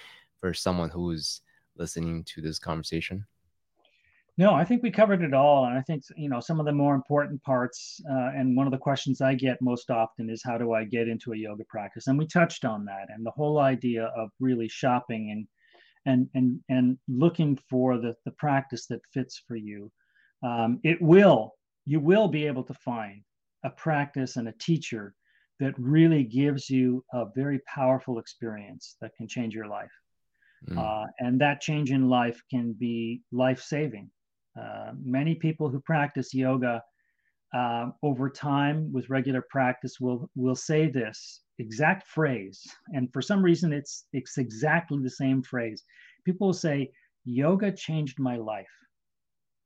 [0.40, 1.42] for someone who's
[1.76, 3.26] listening to this conversation?
[4.36, 6.72] No, I think we covered it all, and I think you know some of the
[6.72, 8.00] more important parts.
[8.10, 11.06] Uh, and one of the questions I get most often is, "How do I get
[11.06, 14.68] into a yoga practice?" And we touched on that, and the whole idea of really
[14.68, 15.46] shopping and
[16.06, 19.92] and and and looking for the the practice that fits for you.
[20.42, 21.52] Um, it will
[21.86, 23.22] you will be able to find
[23.62, 25.14] a practice and a teacher
[25.60, 29.92] that really gives you a very powerful experience that can change your life.
[30.68, 30.78] Mm.
[30.78, 34.10] Uh, and that change in life can be life saving.
[34.60, 36.82] Uh, many people who practice yoga
[37.54, 42.62] uh, over time with regular practice will will say this exact phrase,
[42.92, 45.82] and for some reason it's it's exactly the same phrase.
[46.24, 46.90] People will say,
[47.24, 48.74] "Yoga changed my life,"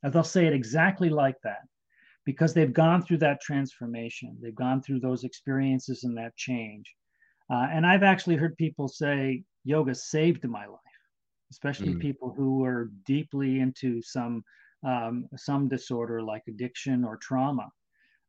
[0.03, 1.63] and they'll say it exactly like that
[2.25, 4.37] because they've gone through that transformation.
[4.41, 6.85] They've gone through those experiences and that change.
[7.51, 10.81] Uh, and I've actually heard people say, "Yoga saved my life."
[11.51, 12.01] especially mm.
[12.01, 14.45] people who are deeply into some
[14.87, 17.69] um, some disorder like addiction or trauma,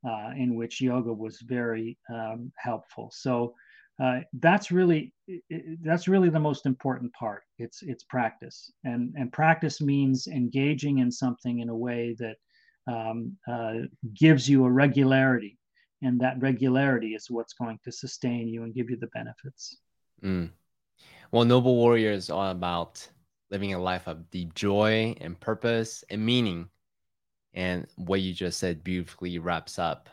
[0.08, 3.12] uh, in which yoga was very um, helpful.
[3.14, 3.54] So
[4.02, 5.14] uh, that's really
[5.84, 7.44] that's really the most important part.
[7.58, 12.38] It's it's practice, and and practice means engaging in something in a way that
[12.88, 15.58] um, uh, gives you a regularity,
[16.02, 19.78] and that regularity is what's going to sustain you and give you the benefits.
[20.24, 20.52] Mm.
[21.32, 23.08] Well, Noble Warrior is all about
[23.52, 26.70] living a life of deep joy and purpose and meaning.
[27.54, 30.10] And what you just said beautifully wraps up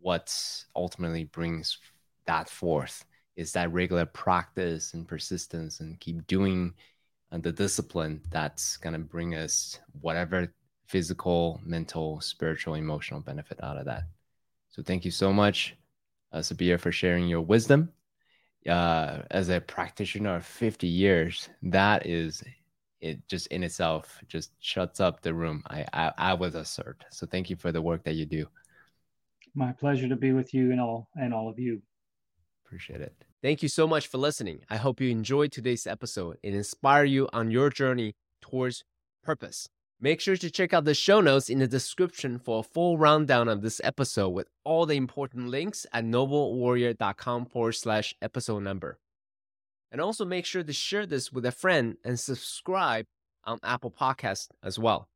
[0.00, 0.34] what
[0.76, 1.78] ultimately brings
[2.26, 3.04] that forth
[3.36, 6.72] is that regular practice and persistence and keep doing
[7.32, 10.52] uh, the discipline that's going to bring us whatever
[10.86, 14.04] physical, mental, spiritual, emotional benefit out of that.
[14.70, 15.76] So thank you so much,
[16.32, 17.92] uh, Sat Bir, for sharing your wisdom
[18.66, 22.42] uh, as a practitioner of 50 years, that is
[23.00, 25.62] it just in itself just shuts up the room.
[25.68, 27.04] I, I, I was assert.
[27.10, 28.46] So thank you for the work that you do.
[29.54, 31.82] My pleasure to be with you and all and all of you.
[32.64, 33.14] Appreciate it.
[33.42, 34.60] Thank you so much for listening.
[34.68, 38.84] I hope you enjoyed today's episode and inspire you on your journey towards
[39.22, 39.68] purpose.
[40.00, 43.48] Make sure to check out the show notes in the description for a full rundown
[43.48, 48.98] of this episode with all the important links at noblewarrior.com forward slash episode number.
[49.90, 53.06] And also make sure to share this with a friend and subscribe
[53.44, 55.08] on Apple Podcast as well.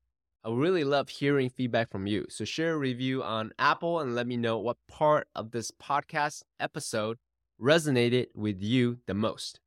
[0.44, 2.26] I really love hearing feedback from you.
[2.28, 6.42] So share a review on Apple and let me know what part of this podcast
[6.58, 7.18] episode
[7.60, 9.60] resonated with you the most.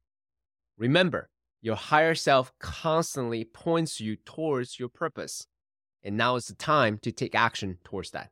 [0.77, 1.29] Remember,
[1.61, 5.47] your higher self constantly points you towards your purpose.
[6.03, 8.29] And now is the time to take action towards that.